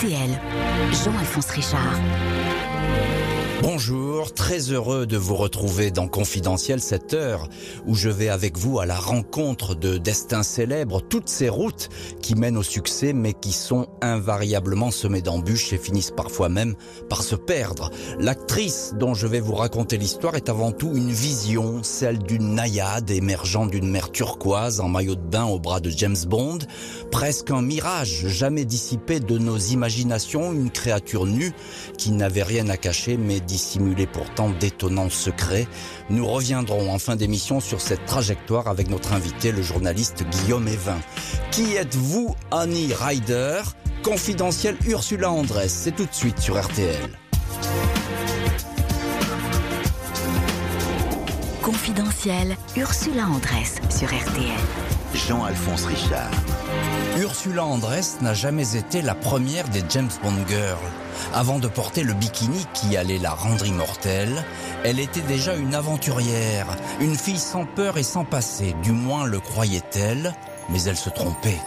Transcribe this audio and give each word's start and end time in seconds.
Jean-Alphonse 0.00 1.50
Richard. 1.50 1.98
Bonjour, 3.60 4.32
très 4.32 4.70
heureux 4.70 5.04
de 5.04 5.16
vous 5.16 5.34
retrouver 5.34 5.90
dans 5.90 6.06
Confidentiel 6.06 6.80
cette 6.80 7.12
heure 7.12 7.48
où 7.86 7.96
je 7.96 8.08
vais 8.08 8.28
avec 8.28 8.56
vous 8.56 8.78
à 8.78 8.86
la 8.86 8.94
rencontre 8.94 9.74
de 9.74 9.98
destins 9.98 10.44
célèbres, 10.44 11.00
toutes 11.00 11.28
ces 11.28 11.48
routes 11.48 11.88
qui 12.22 12.36
mènent 12.36 12.56
au 12.56 12.62
succès 12.62 13.12
mais 13.12 13.32
qui 13.32 13.52
sont 13.52 13.88
invariablement 14.00 14.92
semées 14.92 15.22
d'embûches 15.22 15.72
et 15.72 15.78
finissent 15.78 16.12
parfois 16.12 16.48
même 16.48 16.76
par 17.08 17.22
se 17.22 17.34
perdre. 17.34 17.90
L'actrice 18.20 18.94
dont 18.96 19.14
je 19.14 19.26
vais 19.26 19.40
vous 19.40 19.54
raconter 19.54 19.96
l'histoire 19.96 20.36
est 20.36 20.48
avant 20.48 20.70
tout 20.70 20.92
une 20.94 21.10
vision, 21.10 21.82
celle 21.82 22.18
d'une 22.18 22.54
naïade 22.54 23.10
émergeant 23.10 23.66
d'une 23.66 23.90
mer 23.90 24.12
turquoise 24.12 24.78
en 24.78 24.88
maillot 24.88 25.16
de 25.16 25.20
bain 25.20 25.46
au 25.46 25.58
bras 25.58 25.80
de 25.80 25.90
James 25.90 26.16
Bond, 26.28 26.58
presque 27.10 27.50
un 27.50 27.62
mirage 27.62 28.28
jamais 28.28 28.64
dissipé 28.64 29.18
de 29.18 29.36
nos 29.36 29.58
imaginations, 29.58 29.87
une 29.88 30.70
créature 30.70 31.26
nue 31.26 31.52
qui 31.96 32.12
n'avait 32.12 32.42
rien 32.42 32.68
à 32.68 32.76
cacher 32.76 33.16
mais 33.16 33.40
dissimulait 33.40 34.06
pourtant 34.06 34.50
d'étonnants 34.50 35.10
secrets. 35.10 35.66
Nous 36.10 36.26
reviendrons 36.26 36.92
en 36.92 36.98
fin 36.98 37.16
d'émission 37.16 37.60
sur 37.60 37.80
cette 37.80 38.04
trajectoire 38.06 38.68
avec 38.68 38.88
notre 38.90 39.12
invité, 39.12 39.52
le 39.52 39.62
journaliste 39.62 40.24
Guillaume 40.24 40.68
Evin. 40.68 40.98
Qui 41.50 41.74
êtes-vous, 41.74 42.34
Annie 42.50 42.92
Ryder 42.92 43.62
Confidentiel 44.02 44.76
Ursula 44.86 45.30
Andress, 45.30 45.72
c'est 45.72 45.94
tout 45.94 46.06
de 46.06 46.14
suite 46.14 46.38
sur 46.38 46.60
RTL. 46.60 47.18
Confidentiel, 51.68 52.56
Ursula 52.78 53.26
Andress 53.26 53.74
sur 53.90 54.08
RTL. 54.08 54.56
Jean-Alphonse 55.12 55.84
Richard. 55.84 56.30
Ursula 57.20 57.62
Andress 57.62 58.22
n'a 58.22 58.32
jamais 58.32 58.74
été 58.74 59.02
la 59.02 59.14
première 59.14 59.68
des 59.68 59.82
James 59.90 60.08
Bond 60.22 60.46
Girls. 60.48 60.78
Avant 61.34 61.58
de 61.58 61.68
porter 61.68 62.04
le 62.04 62.14
bikini 62.14 62.66
qui 62.72 62.96
allait 62.96 63.18
la 63.18 63.32
rendre 63.32 63.66
immortelle, 63.66 64.46
elle 64.82 64.98
était 64.98 65.20
déjà 65.20 65.56
une 65.56 65.74
aventurière, 65.74 66.74
une 67.00 67.16
fille 67.16 67.38
sans 67.38 67.66
peur 67.66 67.98
et 67.98 68.02
sans 68.02 68.24
passé, 68.24 68.74
du 68.82 68.92
moins 68.92 69.26
le 69.26 69.38
croyait-elle, 69.38 70.34
mais 70.70 70.82
elle 70.84 70.96
se 70.96 71.10
trompait. 71.10 71.60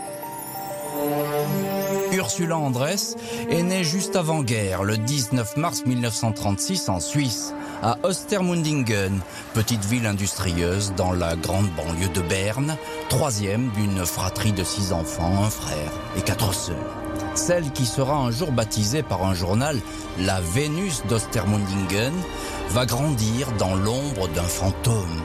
Ursula 2.32 2.58
Andress 2.58 3.18
est 3.50 3.62
née 3.62 3.84
juste 3.84 4.16
avant-guerre, 4.16 4.84
le 4.84 4.98
19 4.98 5.58
mars 5.58 5.86
1936 5.86 6.88
en 6.88 7.02
Suisse, 7.02 7.54
à 7.84 7.98
Ostermundingen, 8.04 9.20
petite 9.54 9.84
ville 9.84 10.06
industrieuse 10.06 10.94
dans 10.96 11.12
la 11.12 11.36
grande 11.36 11.68
banlieue 11.72 12.08
de 12.08 12.22
Berne, 12.22 12.78
troisième 13.10 13.70
d'une 13.72 14.06
fratrie 14.06 14.54
de 14.54 14.64
six 14.64 14.94
enfants, 14.94 15.44
un 15.44 15.50
frère 15.50 15.92
et 16.18 16.22
quatre 16.22 16.54
sœurs. 16.54 16.96
Celle 17.36 17.70
qui 17.72 17.86
sera 17.86 18.16
un 18.16 18.32
jour 18.32 18.54
baptisée 18.54 19.04
par 19.04 19.26
un 19.26 19.34
journal 19.34 19.78
la 20.18 20.40
Vénus 20.40 21.02
d'Ostermundingen 21.10 22.14
va 22.70 22.86
grandir 22.86 23.52
dans 23.60 23.76
l'ombre 23.76 24.30
d'un 24.30 24.44
fantôme 24.44 25.22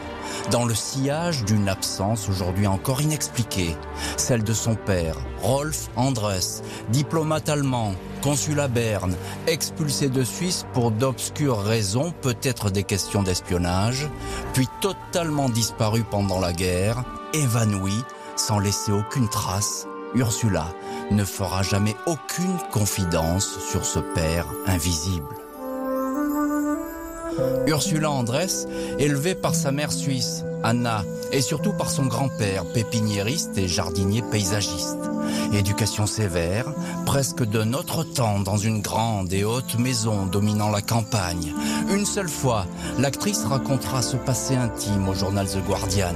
dans 0.50 0.64
le 0.64 0.74
sillage 0.74 1.44
d'une 1.44 1.68
absence 1.68 2.28
aujourd'hui 2.28 2.66
encore 2.66 3.00
inexpliquée, 3.00 3.76
celle 4.16 4.44
de 4.44 4.52
son 4.52 4.74
père, 4.74 5.16
Rolf 5.42 5.88
Andres, 5.96 6.62
diplomate 6.90 7.48
allemand, 7.48 7.94
consul 8.22 8.60
à 8.60 8.68
Berne, 8.68 9.16
expulsé 9.46 10.08
de 10.08 10.22
Suisse 10.24 10.66
pour 10.72 10.90
d'obscures 10.90 11.60
raisons, 11.60 12.12
peut-être 12.22 12.70
des 12.70 12.84
questions 12.84 13.22
d'espionnage, 13.22 14.08
puis 14.52 14.68
totalement 14.80 15.48
disparu 15.48 16.04
pendant 16.08 16.40
la 16.40 16.52
guerre, 16.52 17.04
évanoui, 17.34 17.94
sans 18.36 18.58
laisser 18.58 18.92
aucune 18.92 19.28
trace, 19.28 19.86
Ursula 20.14 20.66
ne 21.10 21.24
fera 21.24 21.62
jamais 21.62 21.96
aucune 22.06 22.56
confidence 22.72 23.58
sur 23.70 23.84
ce 23.84 23.98
père 23.98 24.46
invisible. 24.66 25.45
Ursula 27.66 28.10
Andress, 28.10 28.66
élevée 28.98 29.34
par 29.34 29.54
sa 29.54 29.72
mère 29.72 29.92
suisse, 29.92 30.44
Anna, 30.62 31.04
et 31.32 31.40
surtout 31.40 31.72
par 31.72 31.90
son 31.90 32.06
grand-père, 32.06 32.64
pépiniériste 32.72 33.56
et 33.58 33.68
jardinier 33.68 34.22
paysagiste. 34.22 34.98
Éducation 35.52 36.06
sévère, 36.06 36.66
presque 37.04 37.44
de 37.44 37.62
notre 37.62 38.04
temps 38.04 38.40
dans 38.40 38.56
une 38.56 38.80
grande 38.80 39.32
et 39.32 39.44
haute 39.44 39.78
maison 39.78 40.26
dominant 40.26 40.70
la 40.70 40.82
campagne. 40.82 41.52
Une 41.90 42.04
seule 42.04 42.28
fois, 42.28 42.66
l'actrice 42.98 43.44
racontera 43.44 44.02
ce 44.02 44.16
passé 44.16 44.56
intime 44.56 45.08
au 45.08 45.14
journal 45.14 45.46
The 45.46 45.64
Guardian. 45.66 46.14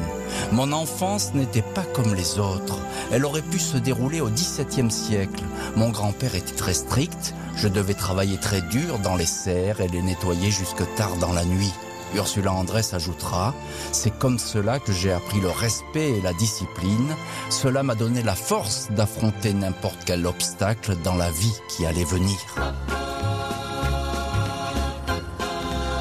Mon 0.52 0.72
enfance 0.72 1.32
n'était 1.34 1.62
pas 1.62 1.84
comme 1.94 2.14
les 2.14 2.38
autres. 2.38 2.78
Elle 3.12 3.24
aurait 3.24 3.42
pu 3.42 3.58
se 3.58 3.76
dérouler 3.76 4.20
au 4.20 4.28
XVIIe 4.28 4.90
siècle. 4.90 5.44
Mon 5.76 5.90
grand-père 5.90 6.34
était 6.34 6.54
très 6.54 6.74
strict. 6.74 7.34
Je 7.56 7.68
devais 7.68 7.94
travailler 7.94 8.38
très 8.38 8.62
dur 8.62 8.98
dans 9.00 9.16
les 9.16 9.26
serres 9.26 9.80
et 9.80 9.88
les 9.88 10.02
nettoyer 10.02 10.50
jusque 10.50 10.82
tard 10.96 11.09
dans 11.16 11.32
la 11.32 11.44
nuit. 11.44 11.72
Ursula 12.14 12.52
Andress 12.52 12.94
ajoutera 12.94 13.54
C'est 13.92 14.10
comme 14.18 14.38
cela 14.38 14.78
que 14.78 14.92
j'ai 14.92 15.12
appris 15.12 15.40
le 15.40 15.50
respect 15.50 16.10
et 16.10 16.20
la 16.20 16.32
discipline. 16.32 17.14
Cela 17.48 17.82
m'a 17.82 17.94
donné 17.94 18.22
la 18.22 18.34
force 18.34 18.88
d'affronter 18.90 19.52
n'importe 19.52 19.98
quel 20.04 20.26
obstacle 20.26 20.96
dans 21.04 21.14
la 21.14 21.30
vie 21.30 21.54
qui 21.68 21.86
allait 21.86 22.04
venir. 22.04 22.38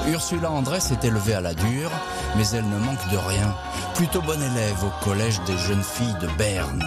Ursula 0.07 0.51
Andress 0.51 0.91
est 0.91 1.03
élevée 1.03 1.35
à 1.35 1.41
la 1.41 1.53
dure, 1.53 1.91
mais 2.35 2.47
elle 2.53 2.67
ne 2.67 2.77
manque 2.79 3.07
de 3.11 3.17
rien. 3.17 3.55
Plutôt 3.93 4.21
bonne 4.21 4.41
élève 4.41 4.83
au 4.83 5.05
collège 5.05 5.39
des 5.45 5.57
jeunes 5.57 5.83
filles 5.83 6.17
de 6.21 6.27
Berne. 6.37 6.83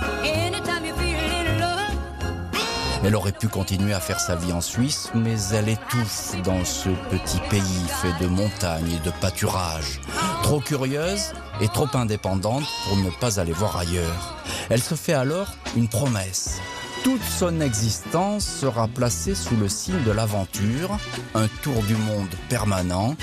Elle 3.05 3.17
aurait 3.17 3.33
pu 3.33 3.49
continuer 3.49 3.95
à 3.95 4.01
faire 4.01 4.21
sa 4.21 4.37
vie 4.37 4.53
en 4.53 4.61
Suisse, 4.61 5.11
mais 5.15 5.37
elle 5.53 5.69
étouffe 5.69 6.41
dans 6.45 6.65
ce 6.65 6.89
petit 7.11 7.41
pays 7.51 7.87
fait 8.01 8.25
de 8.25 8.29
montagnes 8.29 8.93
et 8.93 9.05
de 9.05 9.11
pâturages. 9.21 10.01
Trop 10.45 10.61
curieuse 10.61 11.33
et 11.61 11.69
trop 11.69 11.89
indépendante 11.95 12.65
pour 12.87 12.97
ne 12.97 13.11
pas 13.21 13.41
aller 13.41 13.53
voir 13.53 13.77
ailleurs. 13.77 14.37
Elle 14.71 14.83
se 14.83 14.95
fait 14.95 15.15
alors 15.15 15.49
une 15.77 15.89
promesse. 15.89 16.61
Toute 17.03 17.23
son 17.25 17.61
existence 17.61 18.47
sera 18.47 18.87
placée 18.87 19.35
sous 19.35 19.57
le 19.57 19.69
signe 19.69 20.05
de 20.05 20.13
l'aventure, 20.13 20.97
un 21.35 21.49
tour 21.63 21.83
du 21.83 21.97
monde 21.97 22.29
permanent. 22.49 23.17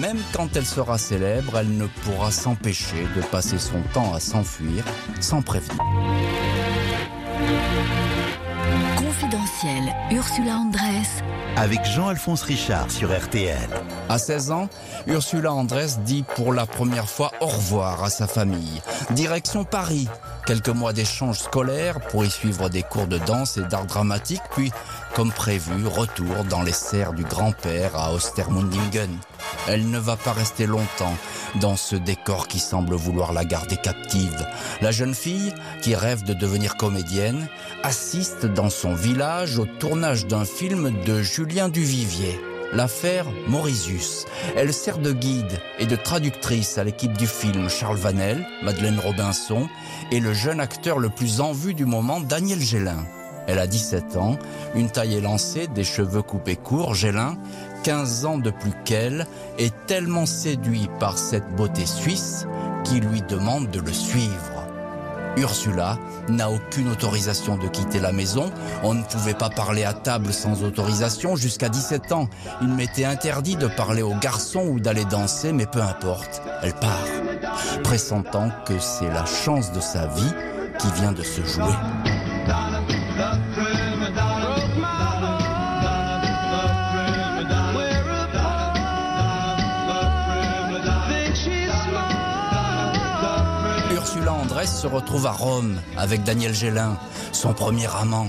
Même 0.00 0.18
quand 0.32 0.56
elle 0.56 0.66
sera 0.66 0.98
célèbre, 0.98 1.56
elle 1.58 1.76
ne 1.76 1.86
pourra 1.86 2.32
s'empêcher 2.32 3.06
de 3.14 3.22
passer 3.22 3.58
son 3.58 3.82
temps 3.94 4.12
à 4.12 4.18
s'enfuir 4.18 4.84
sans 5.20 5.42
prévenir. 5.42 5.78
Ursula 10.10 10.56
Andress. 10.56 11.22
Avec 11.56 11.84
Jean-Alphonse 11.84 12.42
Richard 12.44 12.90
sur 12.90 13.14
RTL. 13.14 13.68
À 14.08 14.18
16 14.18 14.52
ans, 14.52 14.70
Ursula 15.06 15.52
Andress 15.52 15.98
dit 15.98 16.24
pour 16.34 16.54
la 16.54 16.64
première 16.64 17.10
fois 17.10 17.32
au 17.42 17.46
revoir 17.46 18.02
à 18.02 18.08
sa 18.08 18.26
famille. 18.26 18.80
Direction 19.10 19.64
Paris. 19.64 20.08
Quelques 20.46 20.70
mois 20.70 20.94
d'échanges 20.94 21.40
scolaires 21.40 22.00
pour 22.00 22.24
y 22.24 22.30
suivre 22.30 22.70
des 22.70 22.82
cours 22.82 23.06
de 23.06 23.18
danse 23.18 23.58
et 23.58 23.62
d'art 23.62 23.84
dramatique, 23.84 24.40
puis, 24.50 24.72
comme 25.20 25.32
prévu, 25.32 25.86
retour 25.86 26.44
dans 26.48 26.62
les 26.62 26.72
serres 26.72 27.12
du 27.12 27.24
grand-père 27.24 27.94
à 27.94 28.14
Ostermundingen. 28.14 29.18
Elle 29.68 29.90
ne 29.90 29.98
va 29.98 30.16
pas 30.16 30.32
rester 30.32 30.64
longtemps 30.64 31.14
dans 31.56 31.76
ce 31.76 31.94
décor 31.94 32.48
qui 32.48 32.58
semble 32.58 32.94
vouloir 32.94 33.34
la 33.34 33.44
garder 33.44 33.76
captive. 33.76 34.46
La 34.80 34.92
jeune 34.92 35.14
fille, 35.14 35.52
qui 35.82 35.94
rêve 35.94 36.24
de 36.24 36.32
devenir 36.32 36.78
comédienne, 36.78 37.50
assiste 37.82 38.46
dans 38.46 38.70
son 38.70 38.94
village 38.94 39.58
au 39.58 39.66
tournage 39.66 40.26
d'un 40.26 40.46
film 40.46 40.90
de 41.04 41.20
Julien 41.20 41.68
Duvivier. 41.68 42.40
L'affaire 42.72 43.26
Mauritius. 43.46 44.24
Elle 44.56 44.72
sert 44.72 44.96
de 44.96 45.12
guide 45.12 45.60
et 45.78 45.84
de 45.84 45.96
traductrice 45.96 46.78
à 46.78 46.84
l'équipe 46.84 47.18
du 47.18 47.26
film 47.26 47.68
Charles 47.68 47.98
Vanel, 47.98 48.46
Madeleine 48.62 48.98
Robinson 48.98 49.68
et 50.12 50.20
le 50.20 50.32
jeune 50.32 50.60
acteur 50.60 50.98
le 50.98 51.10
plus 51.10 51.42
en 51.42 51.52
vue 51.52 51.74
du 51.74 51.84
moment, 51.84 52.20
Daniel 52.20 52.60
Gélin. 52.60 53.04
Elle 53.46 53.58
a 53.58 53.66
17 53.66 54.16
ans, 54.16 54.36
une 54.74 54.90
taille 54.90 55.14
élancée, 55.14 55.66
des 55.66 55.84
cheveux 55.84 56.22
coupés 56.22 56.56
courts. 56.56 56.94
Gélin, 56.94 57.36
15 57.82 58.24
ans 58.26 58.38
de 58.38 58.50
plus 58.50 58.72
qu'elle, 58.84 59.26
est 59.58 59.74
tellement 59.86 60.26
séduit 60.26 60.88
par 60.98 61.18
cette 61.18 61.48
beauté 61.56 61.86
suisse 61.86 62.46
qu'il 62.84 63.04
lui 63.04 63.22
demande 63.22 63.70
de 63.70 63.80
le 63.80 63.92
suivre. 63.92 64.60
Ursula 65.36 65.98
n'a 66.28 66.50
aucune 66.50 66.88
autorisation 66.90 67.56
de 67.56 67.68
quitter 67.68 68.00
la 68.00 68.12
maison. 68.12 68.50
On 68.82 68.94
ne 68.94 69.02
pouvait 69.02 69.34
pas 69.34 69.50
parler 69.50 69.84
à 69.84 69.92
table 69.92 70.32
sans 70.32 70.62
autorisation 70.64 71.36
jusqu'à 71.36 71.68
17 71.68 72.12
ans. 72.12 72.28
Il 72.62 72.68
m'était 72.68 73.04
interdit 73.04 73.56
de 73.56 73.66
parler 73.66 74.02
aux 74.02 74.14
garçons 74.14 74.66
ou 74.66 74.80
d'aller 74.80 75.04
danser, 75.04 75.52
mais 75.52 75.66
peu 75.66 75.82
importe, 75.82 76.42
elle 76.62 76.74
part, 76.74 77.04
pressentant 77.82 78.50
que 78.66 78.78
c'est 78.78 79.08
la 79.08 79.24
chance 79.24 79.72
de 79.72 79.80
sa 79.80 80.06
vie 80.08 80.32
qui 80.78 80.88
vient 80.92 81.12
de 81.12 81.22
se 81.22 81.44
jouer. 81.44 82.19
Se 94.66 94.86
retrouve 94.86 95.26
à 95.26 95.32
Rome 95.32 95.80
avec 95.96 96.22
Daniel 96.22 96.54
Gélin. 96.54 96.98
son 97.32 97.54
premier 97.54 97.88
amant. 97.98 98.26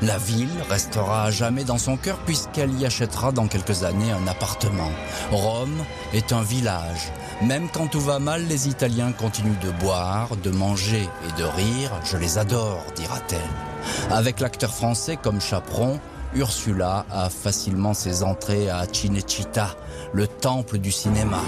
La 0.00 0.16
ville 0.16 0.48
restera 0.70 1.24
à 1.24 1.30
jamais 1.30 1.64
dans 1.64 1.76
son 1.76 1.96
cœur 1.98 2.16
puisqu'elle 2.24 2.72
y 2.80 2.86
achètera 2.86 3.32
dans 3.32 3.46
quelques 3.48 3.84
années 3.84 4.10
un 4.10 4.26
appartement. 4.26 4.90
Rome 5.30 5.84
est 6.14 6.32
un 6.32 6.42
village. 6.42 7.12
Même 7.42 7.68
quand 7.68 7.88
tout 7.88 8.00
va 8.00 8.18
mal, 8.18 8.46
les 8.46 8.68
Italiens 8.68 9.12
continuent 9.12 9.58
de 9.60 9.70
boire, 9.72 10.36
de 10.36 10.50
manger 10.50 11.06
et 11.28 11.40
de 11.40 11.44
rire. 11.44 11.90
Je 12.04 12.16
les 12.16 12.38
adore, 12.38 12.84
dira-t-elle. 12.96 14.10
Avec 14.10 14.40
l'acteur 14.40 14.72
français 14.72 15.18
comme 15.22 15.40
chaperon, 15.40 16.00
Ursula 16.34 17.04
a 17.10 17.28
facilement 17.28 17.92
ses 17.92 18.22
entrées 18.22 18.70
à 18.70 18.86
Cinecittà, 18.90 19.76
le 20.12 20.26
temple 20.26 20.78
du 20.78 20.90
cinéma. 20.90 21.40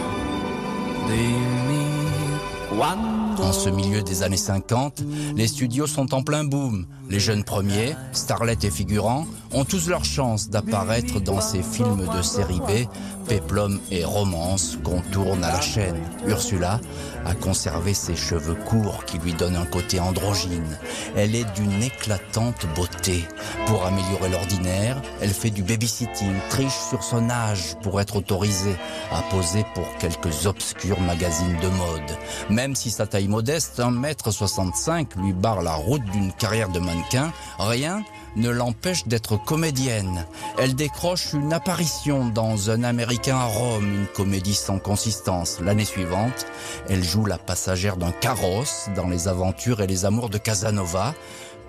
En 3.38 3.52
ce 3.52 3.68
milieu 3.68 4.02
des 4.02 4.22
années 4.22 4.36
50, 4.36 5.02
les 5.36 5.46
studios 5.46 5.86
sont 5.86 6.14
en 6.14 6.22
plein 6.22 6.44
boom. 6.44 6.86
Les 7.08 7.20
jeunes 7.20 7.44
premiers, 7.44 7.94
starlets 8.12 8.58
et 8.62 8.70
figurants, 8.70 9.26
ont 9.52 9.64
tous 9.64 9.88
leur 9.88 10.04
chance 10.04 10.50
d'apparaître 10.50 11.20
dans 11.20 11.40
ces 11.40 11.62
films 11.62 12.06
de 12.12 12.22
série 12.22 12.60
B, 12.60 12.88
péplum 13.28 13.78
et 13.90 14.04
romance 14.04 14.78
qu'on 14.82 15.00
tourne 15.12 15.42
à 15.44 15.52
la 15.52 15.60
chaîne. 15.60 16.00
Ursula 16.26 16.80
a 17.24 17.34
conservé 17.34 17.94
ses 17.94 18.16
cheveux 18.16 18.54
courts 18.54 19.04
qui 19.04 19.18
lui 19.18 19.34
donnent 19.34 19.56
un 19.56 19.66
côté 19.66 20.00
androgyne. 20.00 20.78
Elle 21.16 21.34
est 21.34 21.50
d'une 21.54 21.82
éclatante 21.82 22.66
beauté. 22.74 23.24
Pour 23.66 23.84
améliorer 23.84 24.28
l'ordinaire, 24.30 25.00
elle 25.20 25.30
fait 25.30 25.50
du 25.50 25.62
babysitting, 25.62 26.34
triche 26.50 26.78
sur 26.88 27.02
son 27.02 27.30
âge 27.30 27.76
pour 27.82 28.00
être 28.00 28.16
autorisée 28.16 28.76
à 29.12 29.22
poser 29.22 29.64
pour 29.74 29.86
quelques 29.98 30.46
obscurs 30.46 31.00
magazines 31.00 31.58
de 31.62 31.68
mode. 31.68 32.16
Même 32.50 32.74
si 32.74 32.90
sa 32.90 33.06
taille 33.06 33.25
modeste, 33.28 33.78
1m65, 33.78 35.16
lui 35.16 35.32
barre 35.32 35.62
la 35.62 35.74
route 35.74 36.04
d'une 36.12 36.32
carrière 36.32 36.68
de 36.68 36.78
mannequin, 36.78 37.32
rien 37.58 38.02
ne 38.36 38.50
l'empêche 38.50 39.06
d'être 39.06 39.36
comédienne. 39.42 40.26
Elle 40.58 40.74
décroche 40.74 41.32
une 41.32 41.52
apparition 41.52 42.26
dans 42.26 42.70
Un 42.70 42.84
Américain 42.84 43.36
à 43.36 43.46
Rome, 43.46 43.84
une 43.84 44.06
comédie 44.06 44.54
sans 44.54 44.78
consistance. 44.78 45.58
L'année 45.60 45.84
suivante, 45.84 46.46
elle 46.88 47.02
joue 47.02 47.24
la 47.24 47.38
passagère 47.38 47.96
d'un 47.96 48.12
carrosse 48.12 48.88
dans 48.94 49.08
Les 49.08 49.28
aventures 49.28 49.80
et 49.80 49.86
les 49.86 50.04
amours 50.04 50.28
de 50.28 50.38
Casanova, 50.38 51.14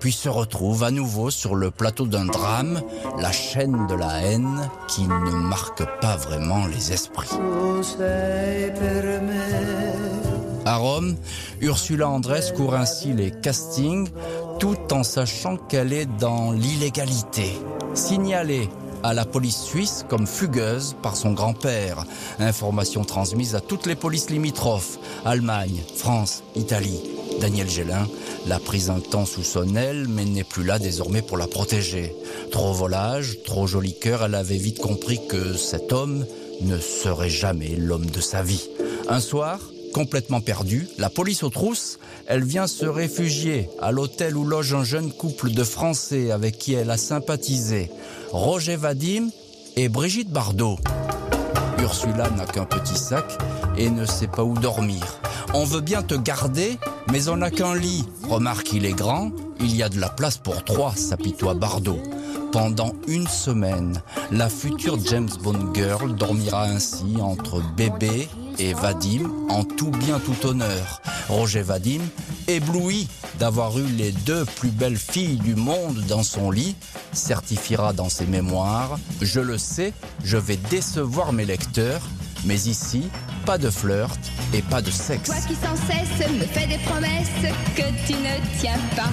puis 0.00 0.12
se 0.12 0.28
retrouve 0.28 0.84
à 0.84 0.90
nouveau 0.90 1.30
sur 1.30 1.54
le 1.54 1.70
plateau 1.70 2.06
d'un 2.06 2.26
drame, 2.26 2.82
La 3.18 3.32
chaîne 3.32 3.86
de 3.86 3.94
la 3.94 4.20
haine, 4.22 4.70
qui 4.86 5.02
ne 5.02 5.30
marque 5.30 5.84
pas 6.00 6.16
vraiment 6.16 6.66
les 6.66 6.92
esprits. 6.92 7.28
À 10.68 10.76
Rome, 10.76 11.16
Ursula 11.62 12.10
Andress 12.10 12.52
court 12.52 12.74
ainsi 12.74 13.14
les 13.14 13.30
castings 13.30 14.06
tout 14.60 14.76
en 14.92 15.02
sachant 15.02 15.56
qu'elle 15.56 15.94
est 15.94 16.04
dans 16.04 16.52
l'illégalité. 16.52 17.54
Signalée 17.94 18.68
à 19.02 19.14
la 19.14 19.24
police 19.24 19.62
suisse 19.62 20.04
comme 20.10 20.26
fugueuse 20.26 20.94
par 21.02 21.16
son 21.16 21.32
grand-père. 21.32 22.04
Information 22.38 23.02
transmise 23.02 23.54
à 23.54 23.62
toutes 23.62 23.86
les 23.86 23.94
polices 23.94 24.28
limitrophes, 24.28 24.98
Allemagne, 25.24 25.80
France, 25.96 26.42
Italie. 26.54 27.00
Daniel 27.40 27.70
Gélin 27.70 28.06
l'a 28.46 28.58
prise 28.58 28.90
un 28.90 29.00
temps 29.00 29.24
sous 29.24 29.44
son 29.44 29.74
aile, 29.74 30.06
mais 30.06 30.26
n'est 30.26 30.44
plus 30.44 30.64
là 30.64 30.78
désormais 30.78 31.22
pour 31.22 31.38
la 31.38 31.46
protéger. 31.46 32.14
Trop 32.50 32.74
volage, 32.74 33.38
trop 33.42 33.66
joli 33.66 33.98
cœur, 33.98 34.22
elle 34.22 34.34
avait 34.34 34.58
vite 34.58 34.80
compris 34.80 35.18
que 35.30 35.54
cet 35.54 35.94
homme 35.94 36.26
ne 36.60 36.78
serait 36.78 37.30
jamais 37.30 37.74
l'homme 37.74 38.10
de 38.10 38.20
sa 38.20 38.42
vie. 38.42 38.68
Un 39.08 39.20
soir, 39.20 39.60
complètement 39.92 40.40
perdue, 40.40 40.88
la 40.98 41.10
police 41.10 41.42
aux 41.42 41.50
trousses, 41.50 41.98
elle 42.26 42.44
vient 42.44 42.66
se 42.66 42.86
réfugier 42.86 43.68
à 43.80 43.92
l'hôtel 43.92 44.36
où 44.36 44.44
loge 44.44 44.74
un 44.74 44.84
jeune 44.84 45.12
couple 45.12 45.50
de 45.50 45.64
Français 45.64 46.30
avec 46.30 46.58
qui 46.58 46.74
elle 46.74 46.90
a 46.90 46.96
sympathisé, 46.96 47.90
Roger 48.30 48.76
Vadim 48.76 49.30
et 49.76 49.88
Brigitte 49.88 50.30
Bardot. 50.30 50.78
Ursula 51.80 52.30
n'a 52.30 52.44
qu'un 52.44 52.64
petit 52.64 52.98
sac 52.98 53.38
et 53.76 53.90
ne 53.90 54.04
sait 54.04 54.26
pas 54.26 54.44
où 54.44 54.54
dormir. 54.54 55.20
On 55.54 55.64
veut 55.64 55.80
bien 55.80 56.02
te 56.02 56.14
garder, 56.14 56.76
mais 57.10 57.28
on 57.28 57.38
n'a 57.38 57.50
qu'un 57.50 57.74
lit. 57.74 58.04
Remarque, 58.28 58.72
il 58.72 58.84
est 58.84 58.92
grand, 58.92 59.30
il 59.60 59.74
y 59.74 59.82
a 59.82 59.88
de 59.88 59.98
la 59.98 60.08
place 60.08 60.36
pour 60.36 60.64
trois, 60.64 60.94
s'apitoie 60.94 61.54
Bardot. 61.54 62.00
Pendant 62.52 62.92
une 63.06 63.26
semaine, 63.26 64.02
la 64.30 64.48
future 64.48 64.98
James 65.04 65.28
Bond 65.42 65.72
Girl 65.74 66.14
dormira 66.14 66.64
ainsi 66.64 67.16
entre 67.20 67.62
bébé 67.76 68.28
et 68.58 68.74
Vadim 68.74 69.30
en 69.48 69.64
tout 69.64 69.90
bien 69.90 70.18
tout 70.18 70.46
honneur. 70.46 71.00
Roger 71.28 71.62
Vadim, 71.62 72.00
ébloui 72.46 73.08
d'avoir 73.38 73.78
eu 73.78 73.86
les 73.86 74.12
deux 74.12 74.44
plus 74.44 74.70
belles 74.70 74.96
filles 74.96 75.36
du 75.36 75.54
monde 75.54 76.02
dans 76.08 76.22
son 76.22 76.50
lit, 76.50 76.74
certifiera 77.12 77.92
dans 77.92 78.08
ses 78.08 78.26
mémoires 78.26 78.98
Je 79.20 79.40
le 79.40 79.58
sais, 79.58 79.92
je 80.24 80.36
vais 80.36 80.56
décevoir 80.56 81.32
mes 81.32 81.44
lecteurs, 81.44 82.02
mais 82.44 82.56
ici, 82.62 83.08
pas 83.46 83.58
de 83.58 83.70
flirt 83.70 84.18
et 84.52 84.62
pas 84.62 84.82
de 84.82 84.90
sexe. 84.90 85.28
Toi 85.28 85.36
qui 85.46 85.54
sans 85.54 85.76
cesse 85.76 86.28
me 86.30 86.44
fais 86.46 86.66
des 86.66 86.78
promesses 86.78 87.54
que 87.76 88.06
tu 88.06 88.14
ne 88.14 88.58
tiens 88.60 88.80
pas. 88.96 89.10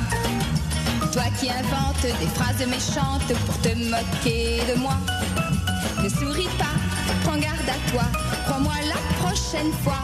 Toi 1.11 1.23
qui 1.39 1.49
inventes 1.49 2.19
des 2.19 2.27
phrases 2.27 2.65
méchantes 2.67 3.39
pour 3.45 3.61
te 3.61 3.69
moquer 3.69 4.61
de 4.73 4.79
moi. 4.79 4.97
Ne 6.05 6.09
souris 6.09 6.47
pas, 6.59 6.65
prends 7.23 7.39
garde 7.39 7.67
à 7.67 7.91
toi, 7.91 8.03
crois-moi 8.45 8.73
la 8.87 9.25
prochaine 9.25 9.71
fois. 9.83 9.97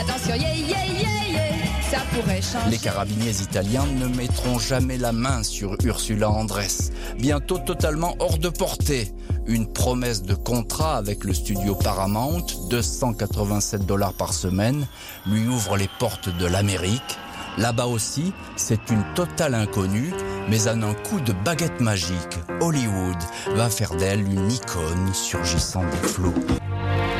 Attention, 0.00 0.36
yeah, 0.36 0.54
yeah, 0.54 0.86
yeah, 0.86 1.28
yeah, 1.28 1.90
ça 1.90 1.98
pourrait 2.12 2.40
changer. 2.40 2.70
Les 2.70 2.78
carabiniers 2.78 3.40
italiens 3.42 3.84
ne 3.98 4.06
mettront 4.06 4.60
jamais 4.60 4.96
la 4.96 5.10
main 5.10 5.42
sur 5.42 5.76
Ursula 5.82 6.30
Andress, 6.30 6.92
bientôt 7.18 7.58
totalement 7.58 8.14
hors 8.20 8.38
de 8.38 8.48
portée. 8.48 9.12
Une 9.48 9.66
promesse 9.72 10.22
de 10.22 10.34
contrat 10.34 10.96
avec 10.96 11.24
le 11.24 11.34
studio 11.34 11.74
Paramount, 11.74 12.46
287 12.70 13.84
dollars 13.86 14.14
par 14.14 14.32
semaine, 14.34 14.86
lui 15.26 15.48
ouvre 15.48 15.76
les 15.76 15.90
portes 15.98 16.28
de 16.28 16.46
l'Amérique. 16.46 17.18
Là-bas 17.56 17.86
aussi, 17.86 18.32
c'est 18.56 18.90
une 18.90 19.04
totale 19.14 19.54
inconnue, 19.54 20.12
mais 20.48 20.68
en 20.68 20.82
un 20.82 20.94
coup 20.94 21.20
de 21.20 21.32
baguette 21.32 21.80
magique, 21.80 22.38
Hollywood 22.60 23.16
va 23.54 23.70
faire 23.70 23.94
d'elle 23.94 24.20
une 24.20 24.50
icône 24.50 25.12
surgissant 25.12 25.84
des 25.84 26.08
flots. 26.08 26.34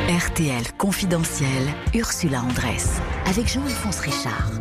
RTL 0.09 0.73
confidentiel, 0.77 1.63
Ursula 1.93 2.41
Andress, 2.41 2.99
avec 3.25 3.47
Jean-Alphonse 3.47 3.99
Richard. 3.99 4.51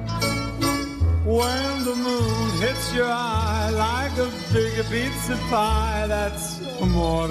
When 1.27 1.85
the 1.85 1.97
moon 1.97 2.51
hits 2.61 2.95
your 2.95 3.09
eye 3.09 3.71
like 3.71 4.17
a 4.19 4.29
big 4.53 4.85
pizza 4.91 5.37
pie, 5.51 6.07
that's 6.07 6.61
amore. 6.81 7.29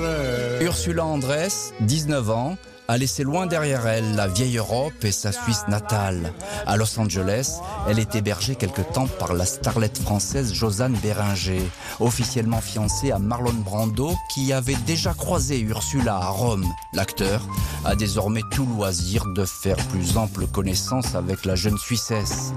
Ursula 0.62 1.06
Andress, 1.06 1.74
19 1.82 2.30
ans, 2.30 2.58
a 2.88 2.98
laissé 2.98 3.24
loin 3.24 3.48
derrière 3.48 3.88
elle 3.88 4.16
la 4.16 4.28
vieille 4.28 4.58
Europe 4.58 5.04
et 5.04 5.12
sa 5.12 5.32
Suisse 5.32 5.64
natale. 5.68 6.34
À 6.66 6.78
Los 6.78 7.00
Angeles, 7.00 7.60
elle 7.88 8.00
est 8.00 8.16
hébergée 8.16 8.56
quelque 8.56 8.82
temps 8.82 9.08
par 9.08 9.34
la 9.34 9.46
starlette 9.46 9.98
française 9.98 10.54
Josanne 10.54 10.98
Béringer, 11.02 11.62
officiellement 12.00 12.62
fiancée 12.62 13.12
à 13.12 13.20
Marlon 13.20 13.54
Brando 13.54 14.14
qui 14.34 14.54
avait 14.54 14.76
déjà 14.86 15.14
croisé 15.14 15.60
Ursula 15.60 16.16
à 16.16 16.30
Rome. 16.30 16.66
L'acteur 16.94 17.48
a 17.86 17.96
désormais 17.96 18.44
tout 18.52 18.66
loisir 18.66 19.26
de 19.28 19.46
faire 19.46 19.78
plus 19.88 20.18
ample 20.18 20.48
connaissance 20.48 21.16
avec 21.16 21.46
la 21.46 21.56
jeune 21.56 21.78
Suissesse. 21.78 22.54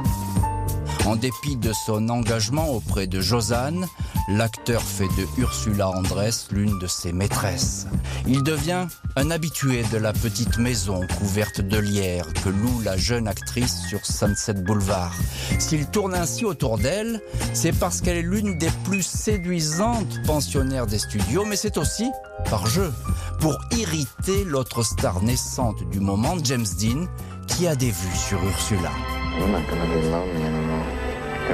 En 1.07 1.15
dépit 1.15 1.57
de 1.57 1.73
son 1.73 2.09
engagement 2.09 2.69
auprès 2.71 3.07
de 3.07 3.21
Josanne, 3.21 3.87
l'acteur 4.29 4.83
fait 4.83 5.07
de 5.17 5.27
Ursula 5.39 5.89
Andress 5.89 6.49
l'une 6.51 6.81
de 6.81 6.89
ses 6.89 7.13
maîtresses. 7.13 7.87
Il 8.27 8.43
devient 8.43 8.89
un 9.15 9.31
habitué 9.31 9.85
de 9.93 9.99
la 9.99 10.13
petite 10.13 10.59
maison 10.59 11.07
couverte 11.19 11.61
de 11.61 11.79
lierre 11.79 12.27
que 12.43 12.49
loue 12.49 12.81
la 12.85 12.97
jeune 12.97 13.29
actrice 13.29 13.83
sur 13.89 14.05
Sunset 14.05 14.55
Boulevard. 14.55 15.15
S'il 15.61 15.87
tourne 15.87 16.15
ainsi 16.15 16.45
autour 16.45 16.77
d'elle, 16.77 17.23
c'est 17.53 17.79
parce 17.79 18.01
qu'elle 18.01 18.17
est 18.17 18.23
l'une 18.23 18.59
des 18.59 18.71
plus 18.85 19.05
séduisantes 19.05 20.21
pensionnaires 20.27 20.89
des 20.89 20.99
studios, 20.99 21.45
mais 21.45 21.57
c'est 21.57 21.79
aussi 21.79 22.11
par 22.51 22.67
jeu, 22.67 22.93
pour 23.41 23.57
irriter 23.71 24.45
l'autre 24.45 24.83
star 24.83 25.23
naissante 25.23 25.89
du 25.91 26.01
moment, 26.01 26.37
James 26.43 26.67
Dean, 26.81 27.07
qui 27.47 27.69
a 27.69 27.77
des 27.77 27.91
vues 27.91 28.17
sur 28.17 28.43
Ursula. 28.43 28.91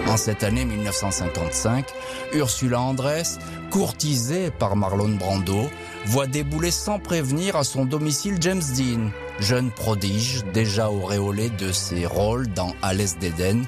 En 0.08 0.16
cette 0.16 0.42
année 0.42 0.64
1955, 0.64 1.86
Ursula 2.34 2.80
Andress, 2.80 3.38
courtisée 3.70 4.50
par 4.50 4.76
Marlon 4.76 5.10
Brando, 5.10 5.70
voit 6.06 6.26
débouler 6.26 6.70
sans 6.70 6.98
prévenir 6.98 7.56
à 7.56 7.64
son 7.64 7.84
domicile 7.84 8.36
James 8.40 8.62
Dean, 8.76 9.10
jeune 9.38 9.70
prodige 9.70 10.44
déjà 10.52 10.90
auréolé 10.90 11.50
de 11.50 11.72
ses 11.72 12.06
rôles 12.06 12.48
dans 12.48 12.74
l'Est 12.92 13.18
d'Éden 13.20 13.64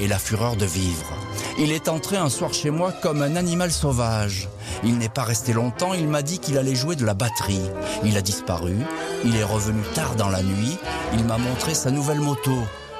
et 0.00 0.08
La 0.08 0.18
Fureur 0.18 0.56
de 0.56 0.66
vivre. 0.66 1.12
Il 1.58 1.72
est 1.72 1.88
entré 1.88 2.16
un 2.16 2.28
soir 2.28 2.54
chez 2.54 2.70
moi 2.70 2.92
comme 2.92 3.22
un 3.22 3.36
animal 3.36 3.72
sauvage. 3.72 4.48
Il 4.84 4.98
n'est 4.98 5.08
pas 5.08 5.24
resté 5.24 5.52
longtemps, 5.52 5.94
il 5.94 6.08
m'a 6.08 6.22
dit 6.22 6.38
qu'il 6.38 6.58
allait 6.58 6.74
jouer 6.74 6.96
de 6.96 7.04
la 7.04 7.14
batterie. 7.14 7.70
Il 8.04 8.16
a 8.16 8.22
disparu, 8.22 8.76
il 9.24 9.36
est 9.36 9.44
revenu 9.44 9.82
tard 9.94 10.14
dans 10.16 10.28
la 10.28 10.42
nuit, 10.42 10.76
il 11.14 11.24
m'a 11.24 11.38
montré 11.38 11.74
sa 11.74 11.90
nouvelle 11.90 12.20
moto. 12.20 12.56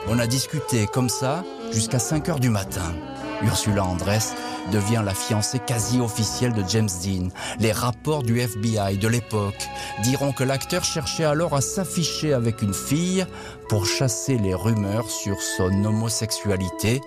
On 0.08 0.18
a 0.18 0.26
discuté 0.26 0.86
comme 0.86 1.08
ça 1.08 1.44
jusqu'à 1.72 1.98
5 1.98 2.28
heures 2.28 2.40
du 2.40 2.50
matin. 2.50 2.94
Ursula 3.42 3.84
Andress 3.84 4.34
devient 4.72 5.02
la 5.04 5.14
fiancée 5.14 5.60
quasi 5.60 6.00
officielle 6.00 6.52
de 6.52 6.64
James 6.68 6.88
Dean. 7.04 7.28
Les 7.60 7.72
rapports 7.72 8.22
du 8.22 8.40
FBI 8.40 8.98
de 8.98 9.08
l'époque 9.08 9.68
diront 10.02 10.32
que 10.32 10.44
l'acteur 10.44 10.84
cherchait 10.84 11.24
alors 11.24 11.54
à 11.54 11.60
s'afficher 11.60 12.32
avec 12.32 12.62
une 12.62 12.74
fille 12.74 13.24
pour 13.68 13.86
chasser 13.86 14.38
les 14.38 14.54
rumeurs 14.54 15.08
sur 15.08 15.40
son 15.40 15.84
homosexualité, 15.84 17.00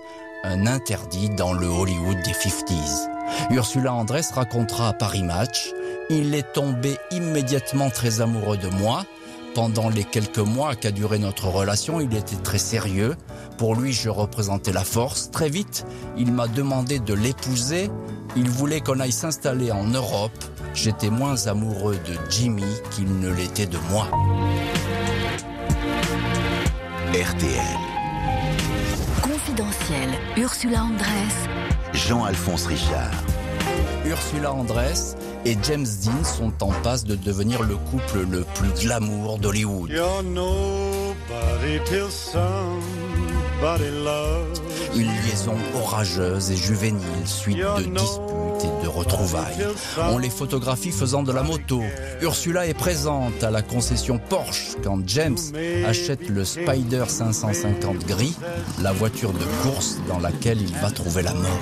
un 0.44 0.66
interdit 0.66 1.30
dans 1.30 1.52
le 1.52 1.66
Hollywood 1.66 2.18
des 2.24 2.32
50s. 2.32 3.08
Ursula 3.50 3.92
Andress 3.92 4.32
racontera 4.32 4.88
à 4.88 4.92
Paris 4.92 5.22
Match 5.22 5.72
Il 6.10 6.34
est 6.34 6.52
tombé 6.52 6.96
immédiatement 7.10 7.90
très 7.90 8.20
amoureux 8.20 8.56
de 8.56 8.68
moi. 8.68 9.04
Pendant 9.54 9.90
les 9.90 10.04
quelques 10.04 10.38
mois 10.38 10.74
qu'a 10.74 10.90
duré 10.90 11.18
notre 11.18 11.48
relation, 11.48 12.00
il 12.00 12.14
était 12.16 12.36
très 12.36 12.58
sérieux. 12.58 13.16
Pour 13.58 13.74
lui, 13.74 13.92
je 13.92 14.08
représentais 14.08 14.72
la 14.72 14.84
force. 14.84 15.30
Très 15.30 15.50
vite, 15.50 15.84
il 16.16 16.32
m'a 16.32 16.48
demandé 16.48 16.98
de 16.98 17.12
l'épouser. 17.12 17.90
Il 18.34 18.48
voulait 18.48 18.80
qu'on 18.80 18.98
aille 18.98 19.12
s'installer 19.12 19.70
en 19.70 19.84
Europe. 19.84 20.32
J'étais 20.72 21.10
moins 21.10 21.48
amoureux 21.48 21.96
de 22.06 22.16
Jimmy 22.30 22.64
qu'il 22.92 23.20
ne 23.20 23.30
l'était 23.30 23.66
de 23.66 23.76
moi. 23.90 24.08
RTL. 27.12 27.78
Confidentiel, 29.20 30.10
Ursula 30.38 30.84
Andress. 30.84 31.48
Jean-Alphonse 31.92 32.64
Richard. 32.64 33.12
Ursula 34.06 34.50
Andress 34.50 35.14
et 35.44 35.56
James 35.64 35.86
Dean 36.04 36.24
sont 36.24 36.52
en 36.62 36.70
passe 36.82 37.04
de 37.04 37.16
devenir 37.16 37.62
le 37.62 37.76
couple 37.76 38.26
le 38.30 38.44
plus 38.54 38.70
glamour 38.80 39.38
d'Hollywood. 39.38 39.90
Une 44.94 45.06
liaison 45.06 45.54
orageuse 45.74 46.50
et 46.50 46.56
juvénile, 46.56 47.00
suite 47.24 47.56
de 47.56 47.82
disputes 47.82 48.64
et 48.64 48.84
de 48.84 48.88
retrouvailles. 48.88 49.66
On 50.10 50.18
les 50.18 50.28
photographie 50.28 50.90
faisant 50.92 51.22
de 51.22 51.32
la 51.32 51.42
moto. 51.42 51.80
Ursula 52.20 52.66
est 52.66 52.74
présente 52.74 53.42
à 53.42 53.50
la 53.50 53.62
concession 53.62 54.18
Porsche 54.18 54.76
quand 54.84 55.00
James 55.06 55.38
achète 55.86 56.28
le 56.28 56.44
Spider 56.44 57.04
550 57.08 58.06
gris, 58.06 58.36
la 58.82 58.92
voiture 58.92 59.32
de 59.32 59.44
course 59.62 59.98
dans 60.08 60.18
laquelle 60.18 60.60
il 60.60 60.74
va 60.76 60.90
trouver 60.90 61.22
la 61.22 61.32
mort. 61.32 61.58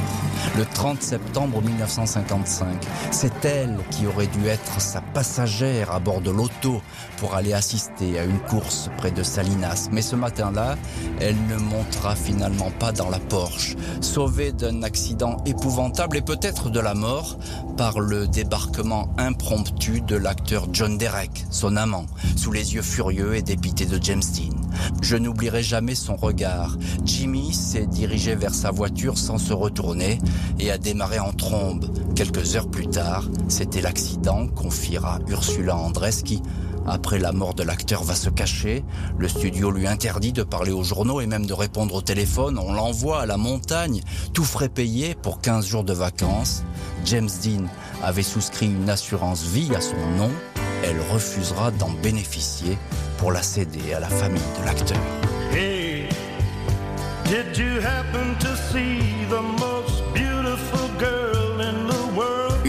Le 0.57 0.65
30 0.65 1.03
septembre 1.03 1.63
1955, 1.63 2.67
c'est 3.13 3.45
elle 3.45 3.79
qui 3.91 4.07
aurait 4.07 4.27
dû 4.27 4.49
être 4.49 4.81
sa 4.81 5.01
passagère 5.01 5.93
à 5.93 6.01
bord 6.01 6.21
de 6.21 6.31
l'auto 6.31 6.83
pour 7.19 7.35
aller 7.35 7.53
assister 7.53 8.19
à 8.19 8.25
une 8.25 8.41
course 8.41 8.91
près 8.97 9.11
de 9.11 9.23
Salinas. 9.23 9.89
Mais 9.93 10.03
ce 10.03 10.17
matin-là, 10.17 10.77
elle 11.21 11.37
ne 11.49 11.57
montera 11.57 12.17
finalement 12.17 12.71
pas 12.79 12.93
dans 12.93 13.11
la 13.11 13.20
Porsche, 13.29 13.77
sauvée 14.01 14.53
d'un 14.53 14.83
accident 14.83 15.37
épouvantable 15.47 16.17
et 16.17 16.23
peut-être 16.23 16.71
de 16.71 16.81
la 16.81 16.95
mort 16.95 17.39
par 17.77 18.01
le 18.01 18.27
débarquement 18.27 19.09
impromptu 19.19 20.01
de 20.01 20.17
l'acteur 20.17 20.69
John 20.73 20.99
Derek, 20.99 21.47
son 21.51 21.77
amant, 21.77 22.07
sous 22.37 22.53
les 22.53 22.75
yeux 22.75 22.83
furieux 22.83 23.35
et 23.35 23.43
dépités 23.43 23.87
de 23.87 23.99
James 24.03 24.23
Dean. 24.35 24.57
Je 25.03 25.17
n'oublierai 25.17 25.63
jamais 25.63 25.95
son 25.95 26.17
regard. 26.17 26.77
Jimmy 27.05 27.53
s'est 27.53 27.87
dirigé 27.87 28.35
vers 28.35 28.55
sa 28.55 28.71
voiture 28.71 29.19
sans 29.19 29.39
se 29.39 29.53
retourner 29.53 30.19
et 30.59 30.71
a 30.71 30.79
démarré 30.79 31.19
en 31.19 31.33
trombe. 31.33 31.87
Quelques 32.15 32.57
heures 32.57 32.71
plus 32.71 32.89
tard, 32.89 33.25
c'était 33.49 33.81
l'accident, 33.81 34.47
confiera 34.49 35.19
Ursula 35.29 35.77
Andress 35.77 36.23
qui, 36.23 36.43
après 36.87 37.19
la 37.19 37.33
mort 37.33 37.55
de 37.55 37.63
l'acteur, 37.63 38.03
va 38.03 38.15
se 38.15 38.31
cacher. 38.31 38.85
Le 39.19 39.29
studio 39.29 39.71
lui 39.71 39.87
interdit 39.87 40.33
de 40.33 40.43
parler 40.43 40.73
aux 40.73 40.83
journaux 40.83 41.21
et 41.21 41.27
même 41.27 41.47
de 41.47 41.53
répondre 41.53 41.95
au 41.95 42.03
téléphone. 42.03 42.59
On 42.59 42.73
l'envoie 42.73 43.23
à 43.23 43.27
la 43.27 43.37
montagne, 43.37 44.01
tout 44.33 44.45
frais 44.45 44.69
payé 44.69 45.15
pour 45.15 45.41
15 45.41 45.67
jours 45.67 45.85
de 45.85 45.93
vacances. 45.93 46.65
James 47.05 47.31
Dean 47.45 47.65
avait 48.03 48.23
souscrit 48.23 48.67
une 48.67 48.91
assurance 48.91 49.45
vie 49.45 49.75
à 49.75 49.81
son 49.81 49.97
nom. 50.17 50.31
Elle 50.85 51.01
refusera 51.13 51.71
d'en 51.73 51.91
bénéficier 52.03 52.79
pour 53.19 53.33
la 53.33 53.43
céder 53.43 53.93
à 53.95 54.01
la 54.01 54.09
famille 54.09 54.43
de 54.61 54.65
l'acteur. 54.65 54.99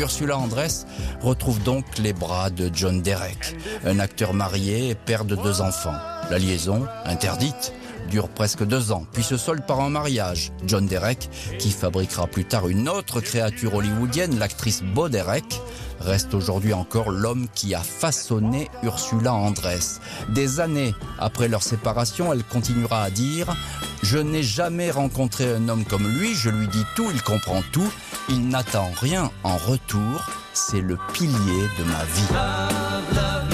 Ursula 0.01 0.37
Andress 0.37 0.85
retrouve 1.21 1.61
donc 1.61 1.85
les 1.99 2.13
bras 2.13 2.49
de 2.49 2.71
John 2.73 3.01
Derek, 3.01 3.55
un 3.85 3.99
acteur 3.99 4.33
marié 4.33 4.89
et 4.89 4.95
père 4.95 5.25
de 5.25 5.35
deux 5.35 5.61
enfants. 5.61 5.95
La 6.29 6.39
liaison, 6.39 6.87
interdite, 7.05 7.73
dure 8.11 8.27
presque 8.27 8.63
deux 8.63 8.91
ans, 8.91 9.05
puis 9.13 9.23
se 9.23 9.37
solde 9.37 9.65
par 9.65 9.79
un 9.79 9.89
mariage. 9.89 10.51
John 10.67 10.85
Derek, 10.85 11.29
qui 11.57 11.71
fabriquera 11.71 12.27
plus 12.27 12.45
tard 12.45 12.67
une 12.67 12.89
autre 12.89 13.21
créature 13.21 13.73
hollywoodienne, 13.73 14.37
l'actrice 14.37 14.83
Bo 14.83 15.07
Derek, 15.07 15.61
reste 16.01 16.33
aujourd'hui 16.33 16.73
encore 16.73 17.09
l'homme 17.09 17.47
qui 17.55 17.73
a 17.73 17.79
façonné 17.79 18.69
Ursula 18.83 19.33
Andress. 19.33 20.01
Des 20.29 20.59
années 20.59 20.93
après 21.19 21.47
leur 21.47 21.63
séparation, 21.63 22.33
elle 22.33 22.43
continuera 22.43 23.03
à 23.03 23.09
dire 23.09 23.55
Je 24.03 24.17
n'ai 24.17 24.43
jamais 24.43 24.91
rencontré 24.91 25.53
un 25.53 25.69
homme 25.69 25.85
comme 25.85 26.07
lui, 26.07 26.35
je 26.35 26.49
lui 26.49 26.67
dis 26.67 26.85
tout, 26.95 27.09
il 27.13 27.23
comprend 27.23 27.61
tout, 27.71 27.91
il 28.29 28.49
n'attend 28.49 28.91
rien 28.99 29.31
en 29.43 29.55
retour, 29.55 30.29
c'est 30.53 30.81
le 30.81 30.97
pilier 31.13 31.63
de 31.79 31.83
ma 31.85 32.03
vie. 32.03 33.50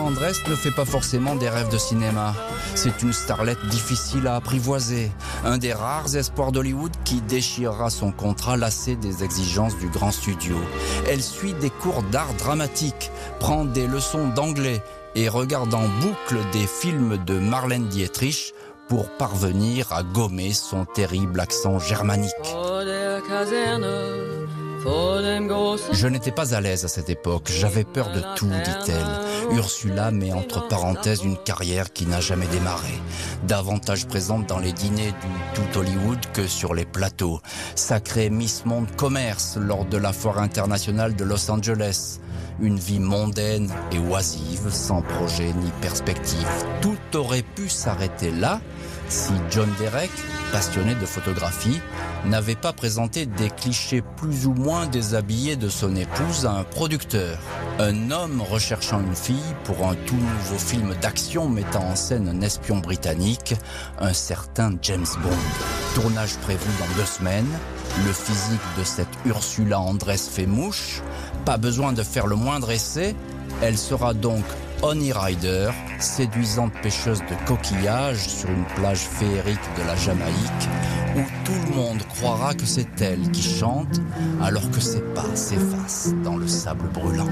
Andress 0.00 0.46
ne 0.48 0.54
fait 0.54 0.70
pas 0.70 0.84
forcément 0.84 1.34
des 1.34 1.48
rêves 1.48 1.70
de 1.70 1.78
cinéma. 1.78 2.34
C'est 2.74 3.02
une 3.02 3.12
starlette 3.12 3.64
difficile 3.66 4.26
à 4.26 4.36
apprivoiser, 4.36 5.10
un 5.44 5.58
des 5.58 5.72
rares 5.72 6.16
espoirs 6.16 6.52
d'Hollywood 6.52 6.92
qui 7.04 7.20
déchirera 7.20 7.90
son 7.90 8.12
contrat 8.12 8.56
lassé 8.56 8.96
des 8.96 9.24
exigences 9.24 9.76
du 9.78 9.88
grand 9.88 10.10
studio. 10.10 10.56
Elle 11.08 11.22
suit 11.22 11.54
des 11.54 11.70
cours 11.70 12.02
d'art 12.04 12.32
dramatique, 12.34 13.10
prend 13.40 13.64
des 13.64 13.86
leçons 13.86 14.28
d'anglais 14.28 14.82
et 15.14 15.28
regarde 15.28 15.74
en 15.74 15.88
boucle 16.00 16.38
des 16.52 16.66
films 16.66 17.18
de 17.24 17.38
Marlène 17.38 17.88
Dietrich 17.88 18.54
pour 18.88 19.10
parvenir 19.16 19.92
à 19.92 20.02
gommer 20.02 20.52
son 20.52 20.84
terrible 20.84 21.40
accent 21.40 21.78
germanique. 21.78 22.32
For 22.44 24.31
Je 24.84 26.08
n'étais 26.08 26.32
pas 26.32 26.54
à 26.54 26.60
l'aise 26.60 26.84
à 26.84 26.88
cette 26.88 27.08
époque, 27.10 27.50
j'avais 27.50 27.84
peur 27.84 28.10
de 28.10 28.20
tout, 28.36 28.48
dit-elle. 28.48 29.56
Ursula 29.56 30.10
met 30.10 30.32
entre 30.32 30.66
parenthèses 30.66 31.22
une 31.22 31.36
carrière 31.36 31.92
qui 31.92 32.06
n'a 32.06 32.20
jamais 32.20 32.46
démarré, 32.46 32.92
davantage 33.44 34.06
présente 34.06 34.46
dans 34.46 34.58
les 34.58 34.72
dîners 34.72 35.12
du 35.12 35.62
tout 35.62 35.78
Hollywood 35.78 36.18
que 36.32 36.46
sur 36.46 36.74
les 36.74 36.84
plateaux. 36.84 37.40
Sacrée 37.74 38.30
Miss 38.30 38.64
Monde 38.64 38.88
Commerce 38.96 39.56
lors 39.60 39.84
de 39.84 39.96
la 39.96 40.12
foire 40.12 40.38
internationale 40.38 41.14
de 41.14 41.24
Los 41.24 41.50
Angeles. 41.50 42.18
Une 42.60 42.78
vie 42.78 43.00
mondaine 43.00 43.70
et 43.92 43.98
oisive, 43.98 44.70
sans 44.70 45.02
projet 45.02 45.52
ni 45.52 45.70
perspective. 45.80 46.46
Tout 46.80 46.98
aurait 47.14 47.42
pu 47.42 47.68
s'arrêter 47.68 48.30
là 48.30 48.60
si 49.12 49.32
John 49.50 49.68
Derek, 49.78 50.10
passionné 50.52 50.94
de 50.94 51.04
photographie, 51.04 51.80
n'avait 52.24 52.54
pas 52.54 52.72
présenté 52.72 53.26
des 53.26 53.50
clichés 53.50 54.02
plus 54.16 54.46
ou 54.46 54.54
moins 54.54 54.86
déshabillés 54.86 55.56
de 55.56 55.68
son 55.68 55.94
épouse 55.96 56.46
à 56.46 56.52
un 56.52 56.64
producteur. 56.64 57.38
Un 57.78 58.10
homme 58.10 58.40
recherchant 58.40 59.00
une 59.00 59.14
fille 59.14 59.54
pour 59.64 59.86
un 59.86 59.94
tout 60.06 60.16
nouveau 60.16 60.58
film 60.58 60.94
d'action 61.02 61.48
mettant 61.48 61.84
en 61.84 61.96
scène 61.96 62.26
un 62.26 62.40
espion 62.40 62.78
britannique, 62.78 63.54
un 64.00 64.14
certain 64.14 64.72
James 64.80 65.04
Bond. 65.22 66.00
Tournage 66.00 66.38
prévu 66.38 66.70
dans 66.78 66.96
deux 66.96 67.06
semaines. 67.06 67.52
Le 68.06 68.12
physique 68.14 68.60
de 68.78 68.84
cette 68.84 69.08
Ursula 69.26 69.78
Andress 69.78 70.26
fait 70.26 70.46
mouche. 70.46 71.02
Pas 71.44 71.56
besoin 71.56 71.92
de 71.92 72.02
faire 72.02 72.26
le 72.26 72.36
moindre 72.36 72.70
essai. 72.70 73.14
Elle 73.62 73.76
sera 73.76 74.14
donc 74.14 74.44
Honey 74.82 75.12
Rider, 75.12 75.70
séduisante 75.98 76.72
pêcheuse 76.82 77.20
de 77.20 77.46
coquillages 77.46 78.28
sur 78.28 78.50
une 78.50 78.64
plage 78.76 78.98
féerique 78.98 79.58
de 79.78 79.86
la 79.86 79.94
Jamaïque, 79.94 80.68
où 81.16 81.20
tout 81.44 81.70
le 81.70 81.76
monde 81.76 82.02
croira 82.14 82.54
que 82.54 82.66
c'est 82.66 83.00
elle 83.00 83.30
qui 83.30 83.42
chante, 83.42 84.00
alors 84.42 84.68
que 84.70 84.80
ses 84.80 85.00
pas 85.00 85.34
s'effacent 85.34 86.14
dans 86.24 86.36
le 86.36 86.48
sable 86.48 86.88
brûlant. 86.88 87.28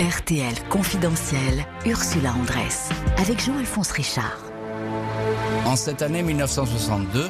RTL 0.00 0.54
confidentiel, 0.70 1.66
Ursula 1.84 2.32
Andress. 2.32 2.88
Avec 3.18 3.44
Jean-Alphonse 3.44 3.90
Richard. 3.90 4.38
En 5.66 5.76
cette 5.76 6.00
année 6.00 6.22
1962, 6.22 7.28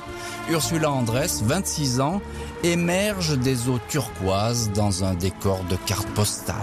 Ursula 0.51 0.91
Andress, 0.91 1.43
26 1.43 2.01
ans, 2.01 2.21
émerge 2.65 3.39
des 3.39 3.69
eaux 3.69 3.81
turquoises 3.89 4.71
dans 4.73 5.05
un 5.05 5.15
décor 5.15 5.65
de 5.71 5.77
carte 5.77 6.09
postale. 6.09 6.57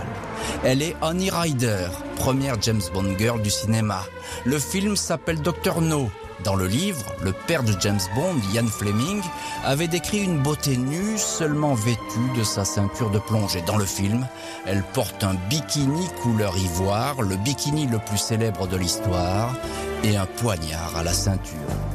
Elle 0.63 0.81
est 0.81 0.95
Honey 1.01 1.29
Rider, 1.29 1.87
première 2.15 2.61
James 2.61 2.81
Bond 2.93 3.17
girl 3.17 3.41
du 3.41 3.49
cinéma. 3.49 4.03
Le 4.45 4.59
film 4.59 4.95
s'appelle 4.95 5.41
Dr 5.41 5.81
No, 5.81 6.09
Dans 6.43 6.55
le 6.55 6.67
livre, 6.67 7.05
le 7.21 7.31
père 7.31 7.63
de 7.63 7.73
James 7.79 7.99
Bond, 8.13 8.35
Ian 8.53 8.67
Fleming, 8.67 9.21
avait 9.63 9.87
décrit 9.87 10.23
une 10.23 10.41
beauté 10.43 10.77
nue 10.77 11.17
seulement 11.17 11.73
vêtue 11.73 12.29
de 12.37 12.43
sa 12.43 12.65
ceinture 12.65 13.09
de 13.09 13.19
plongée. 13.19 13.63
Dans 13.65 13.77
le 13.77 13.85
film, 13.85 14.27
elle 14.65 14.83
porte 14.93 15.23
un 15.23 15.35
bikini 15.49 16.07
couleur 16.21 16.57
ivoire, 16.57 17.21
le 17.21 17.37
bikini 17.37 17.87
le 17.87 17.99
plus 17.99 18.17
célèbre 18.17 18.67
de 18.67 18.77
l'histoire, 18.77 19.55
et 20.03 20.17
un 20.17 20.25
poignard 20.25 20.95
à 20.97 21.03
la 21.03 21.13
ceinture. 21.13 21.94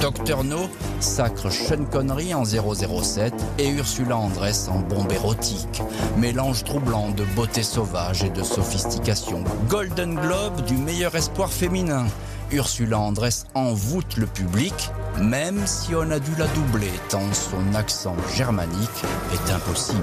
Dr 0.00 0.44
No 0.44 0.68
sacre 1.00 1.50
Sean 1.50 1.84
Connery 1.90 2.34
en 2.34 2.44
007 2.44 3.32
et 3.58 3.68
Ursula 3.70 4.16
Andress 4.16 4.68
en 4.68 4.80
bombe 4.80 5.12
érotique. 5.12 5.82
Mélange 6.16 6.64
troublant 6.64 7.10
de 7.10 7.24
beauté 7.34 7.62
sauvage 7.62 8.22
et 8.22 8.30
de 8.30 8.42
sophistication. 8.42 9.44
Golden 9.68 10.14
Globe 10.14 10.64
du 10.66 10.74
meilleur 10.74 11.14
espoir 11.14 11.52
féminin. 11.52 12.06
Ursula 12.52 12.98
Andress 12.98 13.46
envoûte 13.54 14.16
le 14.16 14.26
public, 14.26 14.74
même 15.20 15.66
si 15.66 15.94
on 15.94 16.10
a 16.10 16.18
dû 16.18 16.30
la 16.38 16.46
doubler 16.48 16.92
tant 17.08 17.32
son 17.32 17.74
accent 17.74 18.16
germanique 18.36 19.02
est 19.32 19.52
impossible. 19.52 20.02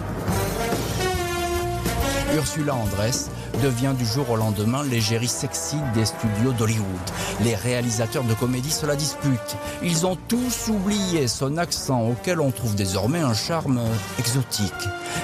Ursula 2.36 2.74
Andress 2.74 3.30
devient 3.62 3.94
du 3.98 4.06
jour 4.06 4.30
au 4.32 4.36
lendemain 4.36 4.84
l'égérie 4.84 5.28
sexy 5.28 5.78
des 5.94 6.06
studios 6.06 6.52
d'Hollywood. 6.54 6.88
Les 7.42 7.56
réalisateurs 7.56 8.24
de 8.24 8.34
comédie 8.34 8.72
se 8.72 8.86
la 8.86 8.96
disputent. 8.96 9.58
Ils 9.84 10.06
ont 10.06 10.18
tous 10.28 10.70
oublié 10.70 11.28
son 11.28 11.58
accent 11.58 12.02
auquel 12.02 12.40
on 12.40 12.52
trouve 12.52 12.76
désormais 12.76 13.20
un 13.20 13.34
charme 13.34 13.82
exotique. 14.18 14.72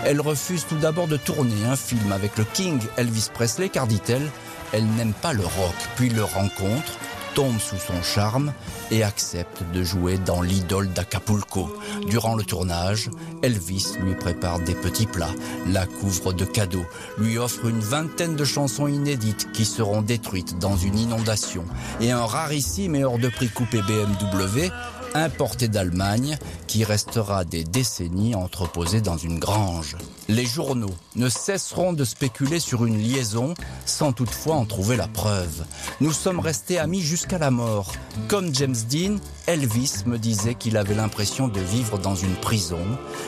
Elle 0.05 0.21
refuse 0.21 0.65
tout 0.67 0.77
d'abord 0.77 1.07
de 1.07 1.17
tourner 1.17 1.65
un 1.65 1.75
film 1.75 2.11
avec 2.11 2.37
le 2.37 2.43
King 2.43 2.79
Elvis 2.97 3.29
Presley 3.33 3.69
car 3.69 3.87
dit-elle, 3.87 4.29
elle 4.71 4.85
n'aime 4.85 5.13
pas 5.13 5.33
le 5.33 5.43
rock, 5.43 5.75
puis 5.95 6.09
le 6.09 6.23
rencontre 6.23 6.99
tombe 7.35 7.59
sous 7.59 7.77
son 7.77 8.01
charme 8.01 8.53
et 8.91 9.03
accepte 9.03 9.63
de 9.73 9.83
jouer 9.83 10.17
dans 10.17 10.41
l'idole 10.41 10.89
d'Acapulco. 10.89 11.69
Durant 12.07 12.35
le 12.35 12.43
tournage, 12.43 13.09
Elvis 13.41 13.93
lui 14.01 14.15
prépare 14.15 14.59
des 14.59 14.75
petits 14.75 15.05
plats, 15.05 15.33
la 15.67 15.85
couvre 15.85 16.33
de 16.33 16.45
cadeaux, 16.45 16.85
lui 17.17 17.37
offre 17.37 17.65
une 17.65 17.79
vingtaine 17.79 18.35
de 18.35 18.45
chansons 18.45 18.87
inédites 18.87 19.51
qui 19.51 19.65
seront 19.65 20.01
détruites 20.01 20.59
dans 20.59 20.75
une 20.75 20.97
inondation 20.97 21.65
et 22.01 22.11
un 22.11 22.25
rarissime 22.25 22.95
et 22.95 23.03
hors 23.03 23.19
de 23.19 23.29
prix 23.29 23.49
coupé 23.49 23.81
BMW 23.81 24.69
importé 25.13 25.67
d'Allemagne 25.67 26.37
qui 26.67 26.83
restera 26.83 27.45
des 27.45 27.63
décennies 27.63 28.35
entreposé 28.35 29.01
dans 29.01 29.17
une 29.17 29.39
grange. 29.39 29.97
Les 30.27 30.45
journaux 30.45 30.93
ne 31.15 31.29
cesseront 31.29 31.93
de 31.93 32.03
spéculer 32.03 32.59
sur 32.59 32.85
une 32.85 32.97
liaison 32.97 33.53
sans 33.85 34.13
toutefois 34.13 34.55
en 34.55 34.65
trouver 34.65 34.95
la 34.95 35.07
preuve. 35.07 35.65
Nous 36.01 36.13
sommes 36.13 36.39
restés 36.39 36.77
amis 36.77 37.01
jusqu'à 37.01 37.37
la 37.37 37.51
mort. 37.51 37.91
Comme 38.27 38.53
James 38.53 38.75
Dean, 38.89 39.17
Elvis 39.47 40.03
me 40.05 40.17
disait 40.17 40.55
qu'il 40.55 40.77
avait 40.77 40.95
l'impression 40.95 41.47
de 41.47 41.59
vivre 41.59 41.97
dans 41.97 42.15
une 42.15 42.35
prison. 42.35 42.79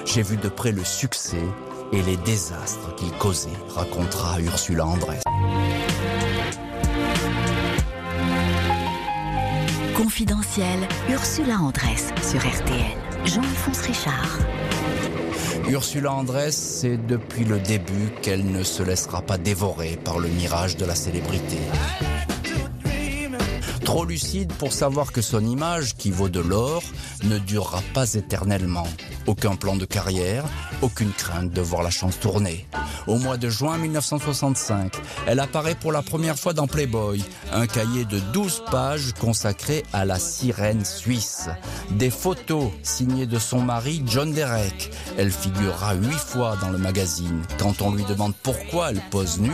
J'ai 0.05 0.21
vu 0.21 0.37
de 0.37 0.49
près 0.49 0.71
le 0.71 0.83
succès 0.83 1.43
et 1.91 2.01
les 2.03 2.17
désastres 2.17 2.95
qu'il 2.95 3.11
causait, 3.13 3.49
racontera 3.75 4.39
Ursula 4.39 4.85
Andress. 4.85 5.23
Confidentiel, 9.95 10.87
Ursula 11.09 11.57
Andress 11.59 12.11
sur 12.21 12.39
RTL. 12.39 12.97
Jean-Alphonse 13.25 13.81
Richard. 13.81 14.39
Ursula 15.69 16.13
Andress 16.13 16.55
sait 16.55 16.97
depuis 16.97 17.43
le 17.43 17.59
début 17.59 18.11
qu'elle 18.21 18.45
ne 18.45 18.63
se 18.63 18.83
laissera 18.83 19.21
pas 19.21 19.37
dévorer 19.37 19.97
par 19.97 20.19
le 20.19 20.29
mirage 20.29 20.77
de 20.77 20.85
la 20.85 20.95
célébrité. 20.95 21.57
Trop 23.83 24.05
lucide 24.05 24.53
pour 24.53 24.71
savoir 24.71 25.11
que 25.11 25.21
son 25.21 25.45
image, 25.45 25.95
qui 25.95 26.11
vaut 26.11 26.29
de 26.29 26.39
l'or, 26.39 26.83
ne 27.23 27.37
durera 27.37 27.81
pas 27.93 28.13
éternellement. 28.13 28.87
Aucun 29.27 29.55
plan 29.55 29.75
de 29.75 29.85
carrière, 29.85 30.45
aucune 30.81 31.11
crainte 31.11 31.51
de 31.51 31.61
voir 31.61 31.83
la 31.83 31.89
chance 31.89 32.19
tourner. 32.19 32.65
Au 33.07 33.17
mois 33.17 33.37
de 33.37 33.49
juin 33.49 33.77
1965, 33.77 34.93
elle 35.27 35.39
apparaît 35.39 35.75
pour 35.75 35.91
la 35.91 36.01
première 36.01 36.37
fois 36.37 36.53
dans 36.53 36.67
Playboy, 36.67 37.23
un 37.51 37.67
cahier 37.67 38.05
de 38.05 38.19
12 38.33 38.63
pages 38.71 39.13
consacré 39.19 39.83
à 39.93 40.05
la 40.05 40.19
sirène 40.19 40.85
suisse. 40.85 41.49
Des 41.91 42.09
photos 42.09 42.71
signées 42.83 43.25
de 43.25 43.39
son 43.39 43.61
mari 43.61 44.03
John 44.05 44.31
Derek. 44.31 44.91
Elle 45.17 45.31
figurera 45.31 45.95
huit 45.95 46.11
fois 46.11 46.57
dans 46.61 46.69
le 46.69 46.77
magazine. 46.77 47.41
Quand 47.59 47.81
on 47.81 47.93
lui 47.93 48.03
demande 48.05 48.33
pourquoi 48.43 48.91
elle 48.91 49.01
pose 49.09 49.39
nue, 49.39 49.51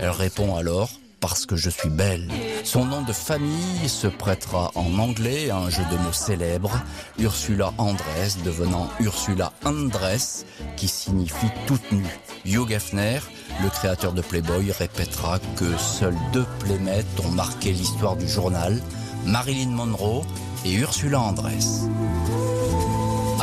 elle 0.00 0.10
répond 0.10 0.56
alors 0.56 0.90
parce 1.20 1.46
que 1.46 1.56
je 1.56 1.70
suis 1.70 1.88
belle. 1.88 2.28
Son 2.64 2.84
nom 2.84 3.02
de 3.02 3.12
famille 3.12 3.88
se 3.88 4.06
prêtera 4.06 4.70
en 4.74 4.98
anglais 4.98 5.50
à 5.50 5.56
un 5.56 5.70
jeu 5.70 5.82
de 5.90 5.96
mots 5.96 6.12
célèbre, 6.12 6.72
Ursula 7.18 7.72
Andress 7.78 8.38
devenant 8.44 8.88
Ursula 9.00 9.52
Andress, 9.64 10.46
qui 10.76 10.88
signifie 10.88 11.50
toute 11.66 11.92
nue. 11.92 12.18
Hugh 12.44 12.70
Hefner, 12.70 13.20
le 13.62 13.68
créateur 13.70 14.12
de 14.12 14.20
Playboy, 14.20 14.72
répétera 14.72 15.38
que 15.56 15.76
seuls 15.78 16.18
deux 16.32 16.46
playmates 16.60 17.20
ont 17.24 17.30
marqué 17.30 17.72
l'histoire 17.72 18.16
du 18.16 18.28
journal, 18.28 18.80
Marilyn 19.26 19.70
Monroe 19.70 20.24
et 20.64 20.74
Ursula 20.74 21.20
Andress. 21.20 21.88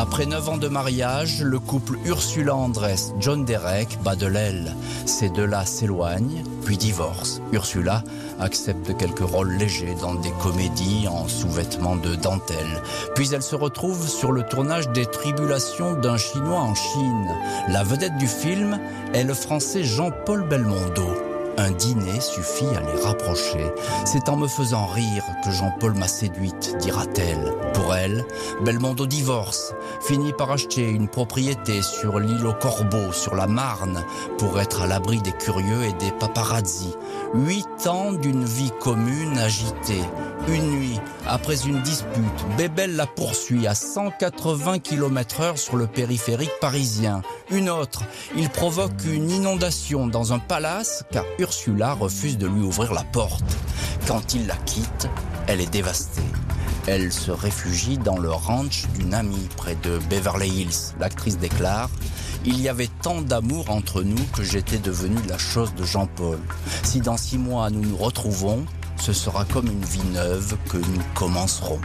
Après 0.02 0.26
9 0.26 0.50
ans 0.50 0.58
de 0.58 0.68
mariage, 0.68 1.44
le 1.44 1.60
couple 1.60 2.00
Ursula 2.06 2.56
Andress, 2.56 3.14
John 3.20 3.46
Derek 3.46 4.00
bat 4.04 4.16
de 4.16 4.26
l'aile. 4.26 4.76
Ces 5.06 5.30
deux-là 5.30 5.64
s'éloignent, 5.64 6.44
puis 6.66 6.76
divorcent. 6.76 7.40
Ursula 7.52 8.04
accepte 8.40 8.98
quelques 8.98 9.20
rôles 9.20 9.52
légers 9.52 9.96
dans 10.02 10.16
des 10.16 10.32
comédies 10.42 11.08
en 11.08 11.28
sous-vêtements 11.28 11.98
de 11.98 12.16
dentelle. 12.16 12.82
Puis 13.14 13.30
elle 13.32 13.44
se 13.44 13.56
retrouve 13.56 14.08
sur 14.08 14.32
le 14.32 14.42
tournage 14.42 14.90
des 14.90 15.06
Tribulations 15.06 15.94
d'un 15.94 16.18
Chinois 16.18 16.62
en 16.62 16.74
Chine. 16.74 17.28
La 17.68 17.84
vedette 17.84 18.18
du 18.18 18.28
film 18.28 18.80
est 19.14 19.24
le 19.24 19.36
français 19.36 19.84
Jean-Paul 19.84 20.50
Belmondo. 20.50 21.31
Un 21.62 21.70
dîner 21.70 22.20
suffit 22.20 22.66
à 22.76 22.80
les 22.80 23.04
rapprocher. 23.04 23.72
C'est 24.04 24.30
en 24.30 24.36
me 24.36 24.48
faisant 24.48 24.88
rire 24.88 25.24
que 25.46 25.52
Jean-Paul 25.52 25.94
m'a 25.94 26.08
séduite, 26.08 26.76
dira-t-elle. 26.80 27.54
Pour 27.76 27.94
elle, 27.94 28.26
Belmondo 28.66 29.06
divorce, 29.06 29.76
finit 30.02 30.34
par 30.34 30.50
acheter 30.50 30.90
une 30.90 31.08
propriété 31.08 31.84
sur 31.84 32.20
l'île 32.20 32.48
aux 32.48 32.56
Corbeaux, 32.56 33.12
sur 33.12 33.36
la 33.36 33.46
Marne, 33.46 34.04
pour 34.40 34.60
être 34.60 34.82
à 34.82 34.88
l'abri 34.88 35.22
des 35.22 35.34
curieux 35.34 35.84
et 35.84 35.94
des 36.04 36.12
paparazzis. 36.12 36.96
Huit 37.36 37.86
ans 37.86 38.12
d'une 38.12 38.44
vie 38.44 38.72
commune 38.80 39.38
agitée. 39.38 40.02
Une 40.48 40.72
nuit, 40.72 41.00
après 41.28 41.68
une 41.68 41.84
dispute, 41.84 42.58
Bébel 42.58 42.96
la 42.96 43.06
poursuit 43.06 43.68
à 43.68 43.76
180 43.76 44.80
km 44.80 45.42
heure 45.42 45.60
sur 45.60 45.76
le 45.76 45.86
périphérique 45.86 46.60
parisien. 46.60 47.22
Une 47.52 47.70
autre, 47.70 48.04
il 48.38 48.50
provoque 48.50 49.04
une 49.06 49.30
inondation 49.30 50.08
dans 50.08 50.32
un 50.32 50.40
palace 50.40 51.04
car 51.12 51.26
Ursula 51.38 51.94
refuse 51.94 52.38
de 52.38 52.48
lui 52.48 52.62
ouvrir 52.62 52.94
la 52.94 53.04
porte. 53.04 53.44
Quand 54.08 54.34
il 54.34 54.48
la 54.48 54.56
quitte, 54.56 55.10
elle 55.48 55.60
est 55.60 55.70
dévastée. 55.70 56.22
Elle 56.88 57.12
se 57.12 57.32
réfugie 57.32 57.98
dans 57.98 58.18
le 58.18 58.32
ranch 58.32 58.86
d'une 58.96 59.14
amie 59.14 59.50
près 59.58 59.76
de 59.84 60.00
Beverly 60.10 60.50
Hills. 60.50 60.96
L'actrice 61.00 61.38
déclare 61.38 61.90
il 62.44 62.60
y 62.60 62.70
avait 62.70 62.90
tant 63.04 63.22
d'amour 63.22 63.70
entre 63.70 64.02
nous 64.02 64.24
que 64.36 64.44
j'étais 64.44 64.80
devenue 64.80 65.22
la 65.30 65.38
chose 65.38 65.76
de 65.76 65.84
Jean-Paul. 65.84 66.40
Si 66.84 67.00
dans 67.00 67.18
six 67.18 67.38
mois 67.38 67.70
nous 67.70 67.82
nous 67.82 67.98
retrouvons, 67.98 68.66
ce 69.02 69.14
sera 69.14 69.46
comme 69.46 69.66
une 69.66 69.84
vie 69.84 70.06
neuve 70.14 70.56
que 70.70 70.78
nous 70.78 71.02
commencerons. 71.16 71.80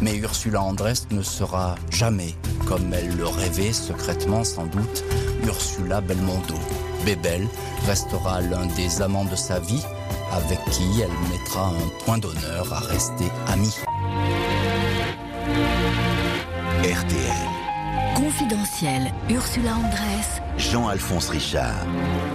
Mais 0.00 0.16
Ursula 0.16 0.62
Andress 0.62 1.08
ne 1.10 1.22
sera 1.22 1.74
jamais, 1.90 2.36
comme 2.66 2.92
elle 2.94 3.16
le 3.16 3.26
rêvait 3.26 3.72
secrètement 3.72 4.44
sans 4.44 4.66
doute, 4.66 5.04
Ursula 5.44 6.00
Belmondo. 6.00 6.54
Bébel 7.04 7.48
restera 7.86 8.40
l'un 8.42 8.66
des 8.76 9.02
amants 9.02 9.24
de 9.24 9.34
sa 9.34 9.58
vie, 9.58 9.82
avec 10.30 10.60
qui 10.70 11.00
elle 11.00 11.30
mettra 11.32 11.66
un 11.66 12.04
point 12.04 12.18
d'honneur 12.18 12.72
à 12.72 12.78
rester 12.78 13.26
amie. 13.48 13.74
RTL. 16.84 17.61
Confidentiel, 18.14 19.10
Ursula 19.30 19.74
Andress. 19.74 20.42
Jean-Alphonse 20.58 21.30
Richard. 21.30 21.86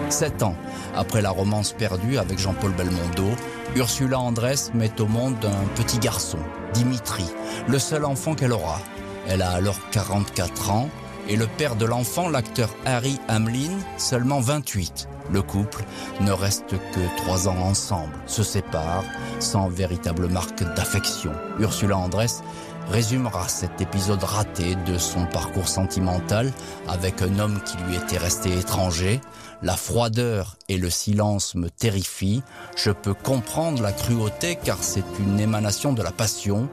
Sept 0.09 0.41
ans 0.41 0.55
après 0.95 1.21
la 1.21 1.29
romance 1.29 1.73
perdue 1.73 2.17
avec 2.17 2.39
Jean-Paul 2.39 2.71
Belmondo, 2.73 3.29
Ursula 3.75 4.19
Andress 4.19 4.71
met 4.73 4.99
au 4.99 5.05
monde 5.05 5.37
un 5.45 5.67
petit 5.75 5.99
garçon, 5.99 6.39
Dimitri, 6.73 7.25
le 7.67 7.77
seul 7.77 8.05
enfant 8.05 8.33
qu'elle 8.33 8.53
aura. 8.53 8.79
Elle 9.27 9.41
a 9.41 9.51
alors 9.51 9.77
44 9.91 10.71
ans 10.71 10.89
et 11.29 11.35
le 11.35 11.45
père 11.45 11.75
de 11.75 11.85
l'enfant, 11.85 12.27
l'acteur 12.29 12.69
Harry 12.85 13.19
Hamlin, 13.27 13.77
seulement 13.97 14.39
28. 14.39 15.07
Le 15.31 15.41
couple 15.41 15.83
ne 16.21 16.31
reste 16.31 16.69
que 16.69 17.17
trois 17.17 17.47
ans 17.47 17.57
ensemble, 17.57 18.13
se 18.25 18.43
sépare 18.43 19.03
sans 19.39 19.67
véritable 19.67 20.27
marque 20.29 20.63
d'affection. 20.75 21.31
Ursula 21.59 21.97
Andress 21.97 22.43
résumera 22.89 23.47
cet 23.47 23.81
épisode 23.81 24.23
raté 24.23 24.75
de 24.85 24.97
son 24.97 25.25
parcours 25.25 25.67
sentimental 25.67 26.51
avec 26.87 27.21
un 27.21 27.39
homme 27.39 27.59
qui 27.65 27.77
lui 27.83 27.95
était 27.95 28.17
resté 28.17 28.57
étranger. 28.57 29.19
La 29.61 29.75
froideur 29.75 30.55
et 30.69 30.77
le 30.77 30.89
silence 30.89 31.55
me 31.55 31.69
terrifient. 31.69 32.43
Je 32.77 32.91
peux 32.91 33.13
comprendre 33.13 33.81
la 33.81 33.91
cruauté 33.91 34.57
car 34.63 34.77
c'est 34.81 35.03
une 35.19 35.39
émanation 35.39 35.93
de 35.93 36.01
la 36.01 36.11
passion. 36.11 36.69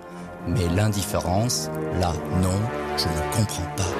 Mais 0.46 0.68
l'indifférence, 0.76 1.70
là, 1.98 2.12
non, 2.42 2.60
je 2.98 3.06
ne 3.06 3.32
comprends 3.34 3.74
pas. 3.76 3.90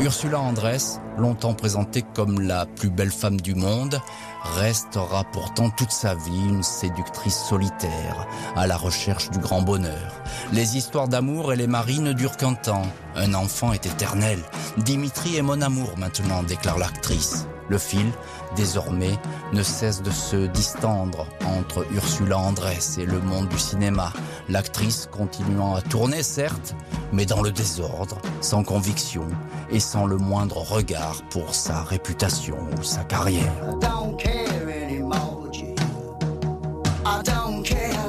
Ursula 0.00 0.40
Andress, 0.40 1.00
longtemps 1.20 1.54
présentée 1.54 2.02
comme 2.14 2.40
la 2.40 2.66
plus 2.66 2.90
belle 2.90 3.10
femme 3.10 3.40
du 3.40 3.54
monde, 3.54 4.00
restera 4.56 5.24
pourtant 5.24 5.70
toute 5.70 5.90
sa 5.90 6.14
vie 6.14 6.48
une 6.48 6.62
séductrice 6.62 7.36
solitaire, 7.36 8.26
à 8.56 8.66
la 8.66 8.76
recherche 8.76 9.30
du 9.30 9.38
grand 9.38 9.62
bonheur. 9.62 10.22
Les 10.52 10.76
histoires 10.76 11.08
d'amour 11.08 11.52
et 11.52 11.56
les 11.56 11.66
maris 11.66 12.00
ne 12.00 12.12
durent 12.12 12.36
qu'un 12.36 12.54
temps. 12.54 12.86
Un 13.16 13.34
enfant 13.34 13.72
est 13.72 13.86
éternel. 13.86 14.38
Dimitri 14.78 15.36
est 15.36 15.42
mon 15.42 15.60
amour 15.60 15.92
maintenant, 15.96 16.42
déclare 16.42 16.78
l'actrice. 16.78 17.46
Le 17.68 17.78
fil, 17.78 18.10
désormais, 18.56 19.16
ne 19.52 19.62
cesse 19.62 20.02
de 20.02 20.10
se 20.10 20.46
distendre 20.46 21.26
entre 21.44 21.86
Ursula 21.92 22.38
Andress 22.38 22.98
et 22.98 23.06
le 23.06 23.20
monde 23.20 23.48
du 23.48 23.58
cinéma. 23.58 24.12
L'actrice 24.48 25.08
continuant 25.10 25.76
à 25.76 25.82
tourner, 25.82 26.22
certes, 26.22 26.74
mais 27.12 27.26
dans 27.26 27.42
le 27.42 27.52
désordre, 27.52 28.18
sans 28.40 28.64
conviction 28.64 29.26
et 29.70 29.80
sans 29.80 30.06
le 30.06 30.16
moindre 30.16 30.58
regard 30.58 31.22
pour 31.30 31.54
sa 31.54 31.82
réputation 31.82 32.56
ou 32.78 32.82
sa 32.82 33.04
carrière. 33.04 33.52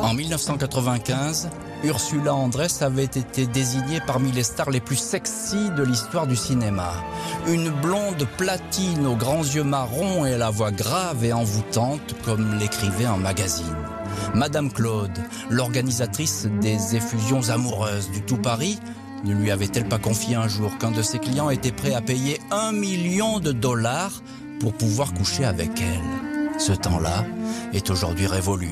En 0.02 0.14
1995, 0.14 1.50
Ursula 1.84 2.36
Andress 2.36 2.84
avait 2.84 3.06
été 3.06 3.48
désignée 3.48 4.02
parmi 4.06 4.32
les 4.32 4.44
stars 4.44 4.70
les 4.70 4.80
plus 4.80 4.98
sexy 4.98 5.72
de 5.76 5.82
l'histoire 5.82 6.28
du 6.28 6.36
cinéma. 6.36 6.94
Une 7.48 7.70
blonde 7.70 8.28
platine 8.38 9.08
aux 9.08 9.16
grands 9.16 9.44
yeux 9.44 9.64
marrons 9.64 10.26
et 10.26 10.34
à 10.34 10.38
la 10.38 10.52
voix 10.52 10.72
grave 10.72 11.24
et 11.24 11.34
envoûtante 11.34 12.16
comme 12.24 12.60
l'écrivait 12.60 13.06
un 13.06 13.18
magazine. 13.18 13.76
Madame 14.36 14.72
Claude, 14.72 15.18
l'organisatrice 15.50 16.48
des 16.62 16.96
effusions 16.96 17.50
amoureuses 17.50 18.12
du 18.12 18.22
tout 18.22 18.38
Paris, 18.38 18.80
ne 19.24 19.34
lui 19.34 19.50
avait-elle 19.50 19.88
pas 19.88 20.00
confié 20.00 20.36
un 20.36 20.48
jour 20.48 20.78
qu'un 20.78 20.92
de 20.92 21.02
ses 21.02 21.20
clients 21.20 21.50
était 21.50 21.72
prêt 21.72 21.94
à 21.94 22.02
payer 22.02 22.40
un 22.52 22.72
million 22.72 23.40
de 23.40 23.52
dollars 23.52 24.22
pour 24.60 24.74
pouvoir 24.74 25.14
coucher 25.14 25.46
avec 25.46 25.72
elle? 25.82 26.60
Ce 26.60 26.74
temps-là 26.74 27.26
est 27.74 27.90
aujourd'hui 27.90 28.28
révolu. 28.28 28.72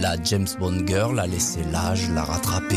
La 0.00 0.14
James 0.22 0.46
Bond 0.58 0.86
Girl 0.86 1.18
a 1.18 1.26
laissé 1.26 1.60
l'âge 1.72 2.10
la 2.10 2.22
rattraper. 2.22 2.76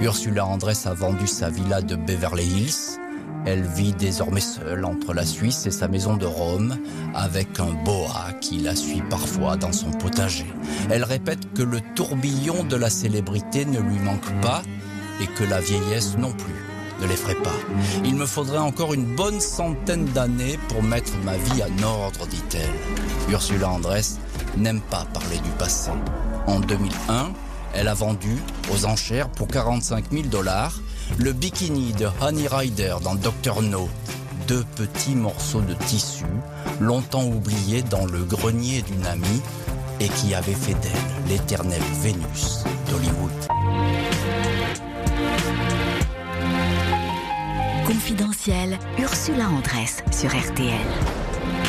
Ursula 0.00 0.46
Andress 0.46 0.86
a 0.86 0.94
vendu 0.94 1.26
sa 1.26 1.50
villa 1.50 1.82
de 1.82 1.96
Beverly 1.96 2.44
Hills. 2.44 2.98
Elle 3.44 3.64
vit 3.64 3.92
désormais 3.92 4.40
seule 4.40 4.84
entre 4.84 5.12
la 5.12 5.26
Suisse 5.26 5.66
et 5.66 5.72
sa 5.72 5.88
maison 5.88 6.16
de 6.16 6.26
Rome, 6.26 6.78
avec 7.14 7.58
un 7.58 7.72
boa 7.84 8.32
qui 8.40 8.58
la 8.58 8.76
suit 8.76 9.02
parfois 9.10 9.56
dans 9.56 9.72
son 9.72 9.90
potager. 9.90 10.46
Elle 10.88 11.02
répète 11.02 11.52
que 11.52 11.62
le 11.62 11.80
tourbillon 11.96 12.62
de 12.62 12.76
la 12.76 12.90
célébrité 12.90 13.64
ne 13.64 13.80
lui 13.80 13.98
manque 13.98 14.40
pas 14.40 14.62
et 15.20 15.26
que 15.26 15.42
la 15.42 15.60
vieillesse 15.60 16.16
non 16.16 16.30
plus 16.30 16.54
ne 17.00 17.08
l'effraie 17.08 17.34
pas. 17.34 17.50
Il 18.04 18.14
me 18.14 18.26
faudrait 18.26 18.58
encore 18.58 18.94
une 18.94 19.16
bonne 19.16 19.40
centaine 19.40 20.04
d'années 20.06 20.58
pour 20.68 20.84
mettre 20.84 21.12
ma 21.24 21.36
vie 21.36 21.62
en 21.64 21.82
ordre, 21.82 22.26
dit-elle. 22.28 23.32
Ursula 23.32 23.68
Andress 23.68 24.20
n'aime 24.56 24.80
pas 24.80 25.04
parler 25.12 25.38
du 25.38 25.50
passé. 25.58 25.90
En 26.46 26.60
2001, 26.60 27.32
elle 27.74 27.88
a 27.88 27.94
vendu 27.94 28.36
aux 28.72 28.84
enchères 28.84 29.28
pour 29.28 29.48
45 29.48 30.06
000 30.10 30.24
dollars 30.26 30.80
le 31.18 31.32
bikini 31.32 31.92
de 31.92 32.08
Honey 32.20 32.46
Rider 32.48 32.96
dans 33.02 33.14
Dr. 33.14 33.62
No. 33.62 33.88
Deux 34.48 34.64
petits 34.76 35.14
morceaux 35.14 35.60
de 35.60 35.74
tissu, 35.74 36.24
longtemps 36.80 37.24
oubliés 37.24 37.82
dans 37.82 38.06
le 38.06 38.24
grenier 38.24 38.82
d'une 38.82 39.06
amie 39.06 39.42
et 40.00 40.08
qui 40.08 40.34
avait 40.34 40.52
fait 40.52 40.74
d'elle 40.74 40.92
l'éternelle 41.28 41.82
Vénus 42.02 42.64
d'Hollywood. 42.90 43.30
Confidentiel, 47.86 48.78
Ursula 48.98 49.48
Andress 49.48 50.02
sur 50.10 50.30
RTL. 50.30 50.74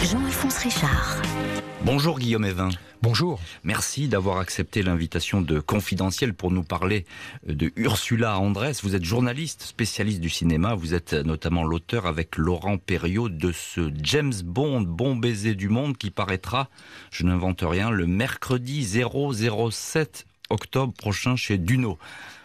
Jean-Alphonse 0.03 0.57
Richard. 0.57 1.21
Bonjour 1.85 2.17
Guillaume 2.17 2.45
Evin. 2.45 2.69
Bonjour. 3.01 3.41
Merci 3.65 4.07
d'avoir 4.07 4.37
accepté 4.37 4.83
l'invitation 4.83 5.41
de 5.41 5.59
Confidentiel 5.59 6.33
pour 6.33 6.49
nous 6.49 6.63
parler 6.63 7.05
de 7.45 7.73
Ursula 7.75 8.39
Andress. 8.39 8.85
Vous 8.85 8.95
êtes 8.95 9.03
journaliste, 9.03 9.63
spécialiste 9.63 10.21
du 10.21 10.29
cinéma. 10.29 10.75
Vous 10.75 10.93
êtes 10.93 11.11
notamment 11.11 11.65
l'auteur 11.65 12.05
avec 12.05 12.37
Laurent 12.37 12.77
Perriot 12.77 13.27
de 13.27 13.51
ce 13.51 13.91
James 14.01 14.33
Bond, 14.45 14.83
bon 14.83 15.17
baiser 15.17 15.55
du 15.55 15.67
monde, 15.67 15.97
qui 15.97 16.09
paraîtra, 16.09 16.69
je 17.11 17.25
n'invente 17.25 17.65
rien, 17.67 17.89
le 17.89 18.07
mercredi 18.07 18.85
007 18.85 20.25
octobre 20.49 20.93
prochain 20.93 21.35
chez 21.35 21.57
Duno. 21.57 21.97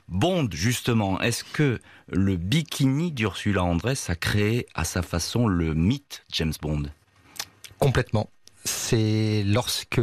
Bond, 0.09 0.49
justement, 0.51 1.21
est-ce 1.21 1.45
que 1.45 1.79
le 2.09 2.37
bikini 2.37 3.13
d'Ursula 3.13 3.63
Andress 3.63 4.11
a 4.11 4.17
créé 4.17 4.67
à 4.75 4.83
sa 4.83 5.03
façon 5.03 5.47
le 5.47 5.75
mythe 5.75 6.25
James 6.33 6.55
Bond? 6.61 6.87
Complètement. 7.79 8.29
C'est 8.65 9.45
lorsque 9.47 10.01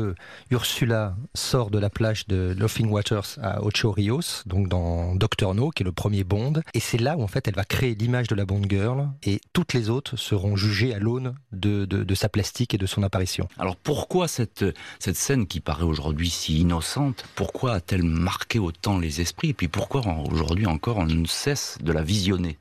Ursula 0.50 1.16
sort 1.34 1.70
de 1.70 1.78
la 1.78 1.90
plage 1.90 2.26
de 2.28 2.56
Laughing 2.58 2.90
Waters 2.90 3.38
à 3.42 3.64
Ocho 3.64 3.92
Rios, 3.92 4.44
donc 4.46 4.70
dans 4.70 5.14
Doctor 5.16 5.54
No, 5.54 5.70
qui 5.70 5.84
est 5.84 5.86
le 5.86 5.92
premier 5.92 6.24
Bond, 6.24 6.62
et 6.74 6.80
c'est 6.80 6.98
là 6.98 7.16
où 7.16 7.22
en 7.22 7.28
fait 7.28 7.48
elle 7.48 7.56
va 7.56 7.64
créer 7.64 7.94
l'image 7.94 8.28
de 8.28 8.36
la 8.36 8.46
Bond 8.46 8.64
Girl, 8.68 9.10
et 9.24 9.40
toutes 9.54 9.74
les 9.74 9.90
autres 9.90 10.18
seront 10.18 10.56
jugées 10.56 10.94
à 10.96 11.00
l'aune 11.00 11.36
de, 11.52 11.86
de, 11.86 12.04
de 12.04 12.16
sa 12.16 12.28
plastique 12.28 12.74
et 12.74 12.78
de 12.78 12.86
son 12.86 13.04
apparition. 13.04 13.48
Alors 13.60 13.76
pourquoi 13.76 14.28
cette, 14.28 14.66
cette 15.00 15.18
scène 15.18 15.46
qui 15.46 15.60
paraît 15.60 15.84
aujourd'hui 15.84 16.30
si 16.30 16.60
innocente, 16.60 17.26
pourquoi 17.36 17.74
a-t-elle 17.74 18.04
marqué 18.04 18.58
autant 18.58 18.98
les 18.98 19.22
esprits? 19.22 19.50
Et 19.50 19.54
puis 19.54 19.68
pourquoi 19.68 20.02
aujourd'hui 20.32 20.66
encore 20.66 20.98
on 20.98 21.06
ne 21.06 21.28
cesse 21.28 21.78
de 21.82 21.92
la 21.92 22.02
visionner? 22.02 22.58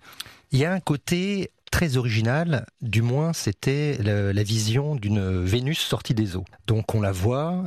Il 0.52 0.58
y 0.58 0.64
a 0.64 0.72
un 0.72 0.80
côté 0.80 1.50
très 1.70 1.96
original, 1.96 2.66
du 2.82 3.02
moins 3.02 3.32
c'était 3.32 3.98
la 4.02 4.42
vision 4.42 4.94
d'une 4.94 5.44
Vénus 5.44 5.80
sortie 5.80 6.14
des 6.14 6.36
eaux. 6.36 6.44
Donc 6.66 6.94
on 6.94 7.00
la 7.00 7.12
voit, 7.12 7.64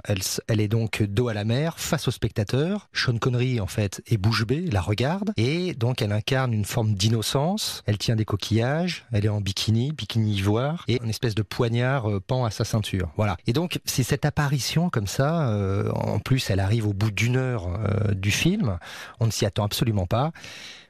elle 0.48 0.62
est 0.62 0.68
donc 0.68 1.04
dos 1.04 1.28
à 1.28 1.34
la 1.34 1.44
mer, 1.44 1.80
face 1.80 2.08
au 2.08 2.12
spectateur. 2.12 2.90
Sean 2.94 3.18
Connery 3.18 3.60
en 3.60 3.68
fait 3.68 4.02
est 4.08 4.18
bouche 4.18 4.46
bée, 4.46 4.70
la 4.72 4.82
regarde, 4.82 5.34
et 5.38 5.74
donc 5.74 6.02
elle 6.02 6.12
incarne 6.12 6.54
une 6.54 6.66
forme 6.66 6.94
d'innocence. 6.94 7.84
Elle 7.86 7.98
tient 7.98 8.16
des 8.16 8.26
coquillages, 8.26 9.06
elle 9.12 9.26
est 9.26 9.30
en 9.30 9.42
bikini, 9.42 9.92
bikini 9.92 10.36
ivoire, 10.36 10.86
et 10.88 11.00
une 11.04 11.10
espèce 11.10 11.36
de 11.36 11.42
poignard 11.42 12.10
euh, 12.10 12.20
pend 12.20 12.46
à 12.46 12.52
sa 12.52 12.64
ceinture. 12.64 13.12
Voilà. 13.18 13.38
Et 13.46 13.54
donc 13.54 13.80
c'est 13.86 14.04
cette 14.04 14.26
apparition 14.26 14.90
comme 14.90 15.08
ça. 15.08 15.50
euh, 15.52 15.92
en 15.92 16.20
plus, 16.20 16.50
elle 16.50 16.60
arrive 16.60 16.88
au 16.88 16.94
bout 16.94 17.12
d'une 17.12 17.36
heure 17.38 17.68
euh, 17.68 18.14
du 18.14 18.32
film. 18.32 18.78
On 19.20 19.26
ne 19.26 19.32
s'y 19.32 19.46
attend 19.46 19.64
absolument 19.64 20.06
pas. 20.06 20.32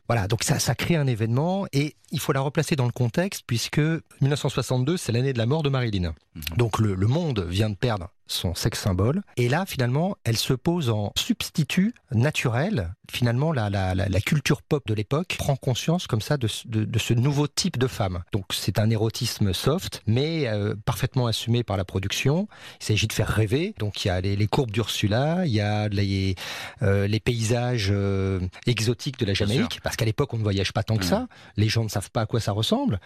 Voilà, 0.07 0.27
donc 0.27 0.43
ça, 0.43 0.59
ça 0.59 0.73
crée 0.73 0.95
un 0.95 1.07
événement 1.07 1.67
et 1.73 1.95
il 2.11 2.19
faut 2.19 2.31
la 2.31 2.39
replacer 2.39 2.75
dans 2.75 2.85
le 2.85 2.91
contexte 2.91 3.43
puisque 3.45 3.79
1962, 4.21 4.95
c'est 4.97 5.11
l'année 5.11 5.33
de 5.33 5.37
la 5.37 5.45
mort 5.45 5.63
de 5.63 5.69
Marilyn. 5.69 6.13
Donc 6.55 6.79
le, 6.79 6.95
le 6.95 7.07
monde 7.07 7.45
vient 7.49 7.69
de 7.69 7.75
perdre 7.75 8.09
son 8.27 8.55
sexe 8.55 8.79
symbole 8.81 9.21
et 9.37 9.49
là 9.49 9.65
finalement 9.65 10.17
elle 10.23 10.37
se 10.37 10.53
pose 10.53 10.89
en 10.89 11.11
substitut 11.17 11.93
naturel. 12.11 12.93
Finalement 13.09 13.53
la, 13.53 13.69
la, 13.69 13.95
la, 13.95 14.19
culture 14.19 14.61
pop 14.61 14.85
de 14.85 14.93
l'époque 14.93 15.35
prend 15.37 15.55
conscience 15.55 16.07
comme 16.07 16.19
ça 16.19 16.35
de, 16.35 16.47
ce- 16.47 16.67
de, 16.67 16.83
de 16.83 16.99
ce 16.99 17.13
nouveau 17.13 17.47
type 17.47 17.77
de 17.77 17.87
femme. 17.87 18.21
Donc 18.33 18.45
c'est 18.51 18.79
un 18.79 18.89
érotisme 18.89 19.53
soft 19.53 20.01
mais 20.07 20.47
euh, 20.47 20.75
parfaitement 20.85 21.27
assumé 21.27 21.63
par 21.63 21.77
la 21.77 21.85
production. 21.85 22.49
Il 22.81 22.85
s'agit 22.85 23.07
de 23.07 23.13
faire 23.13 23.29
rêver. 23.29 23.73
Donc 23.79 24.03
il 24.03 24.09
y 24.09 24.11
a 24.11 24.19
les, 24.19 24.35
les 24.35 24.47
courbes 24.47 24.71
d'Ursula, 24.71 25.45
il 25.45 25.53
y 25.53 25.61
a 25.61 25.87
les, 25.87 26.35
euh, 26.81 27.07
les 27.07 27.21
paysages 27.21 27.87
euh, 27.91 28.41
exotiques 28.65 29.17
de 29.19 29.25
la 29.25 29.33
Jamaïque, 29.33 29.79
parce 29.83 29.95
qu'à 29.95 30.03
l'époque 30.05 30.33
on 30.33 30.37
ne 30.37 30.43
voyage 30.43 30.73
pas 30.73 30.83
tant 30.83 30.97
que 30.97 31.05
ça. 31.05 31.27
Les 31.55 31.69
gens 31.69 31.83
ne 31.85 31.89
savent 31.89 32.11
pas 32.11 32.21
à 32.21 32.25
quoi 32.25 32.41
ça 32.41 32.51
ressemble. 32.51 32.99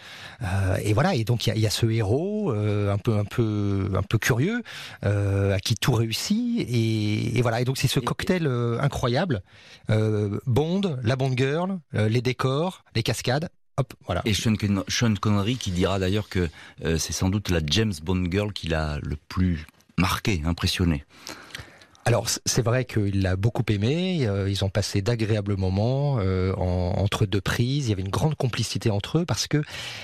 Et 0.83 0.93
voilà. 0.93 1.13
Et 1.13 1.23
donc 1.23 1.45
il 1.45 1.49
y 1.49 1.53
a, 1.53 1.55
il 1.55 1.61
y 1.61 1.67
a 1.67 1.69
ce 1.69 1.85
héros 1.85 2.51
un 2.51 2.97
peu 2.97 3.17
un 3.19 3.25
peu 3.25 3.91
un 3.95 4.01
peu 4.03 4.17
curieux 4.17 4.63
à 5.53 5.59
qui 5.59 5.75
tout 5.75 5.93
réussit. 5.93 6.59
Et, 6.59 7.37
et 7.37 7.41
voilà. 7.41 7.61
Et 7.61 7.65
donc 7.65 7.77
c'est 7.77 7.87
ce 7.87 7.99
cocktail 7.99 8.47
euh, 8.47 8.79
incroyable. 8.81 9.41
Euh, 9.89 10.39
Bond, 10.45 10.97
la 11.03 11.15
Bond 11.15 11.33
girl, 11.35 11.79
euh, 11.95 12.07
les 12.09 12.21
décors, 12.21 12.83
les 12.95 13.03
cascades. 13.03 13.49
Hop, 13.77 13.93
voilà. 14.05 14.21
Et 14.25 14.33
Sean, 14.33 14.55
Con- 14.55 14.83
Sean 14.87 15.13
Connery 15.15 15.55
qui 15.55 15.71
dira 15.71 15.97
d'ailleurs 15.97 16.27
que 16.29 16.49
euh, 16.83 16.97
c'est 16.97 17.13
sans 17.13 17.29
doute 17.29 17.49
la 17.49 17.59
James 17.65 17.93
Bond 18.03 18.25
girl 18.29 18.51
qui 18.53 18.67
l'a 18.67 18.99
le 19.01 19.15
plus 19.15 19.65
marqué, 19.97 20.41
impressionné. 20.45 21.05
Alors 22.03 22.25
c'est 22.47 22.63
vrai 22.63 22.83
qu'il 22.85 23.21
l'a 23.21 23.35
beaucoup 23.35 23.63
aimé. 23.69 24.25
euh, 24.25 24.49
ils 24.49 24.65
ont 24.65 24.69
passé 24.69 25.03
d'agréables 25.03 25.55
moments 25.55 26.17
euh, 26.19 26.51
en- 26.55 26.95
entre 26.97 27.27
deux 27.27 27.41
prises. 27.41 27.85
Il 27.85 27.89
y 27.89 27.93
avait 27.93 28.01
une 28.01 28.09
grande 28.09 28.33
complicité 28.35 28.89
entre 28.89 29.19
eux 29.19 29.25
parce 29.25 29.47
que 29.47 29.61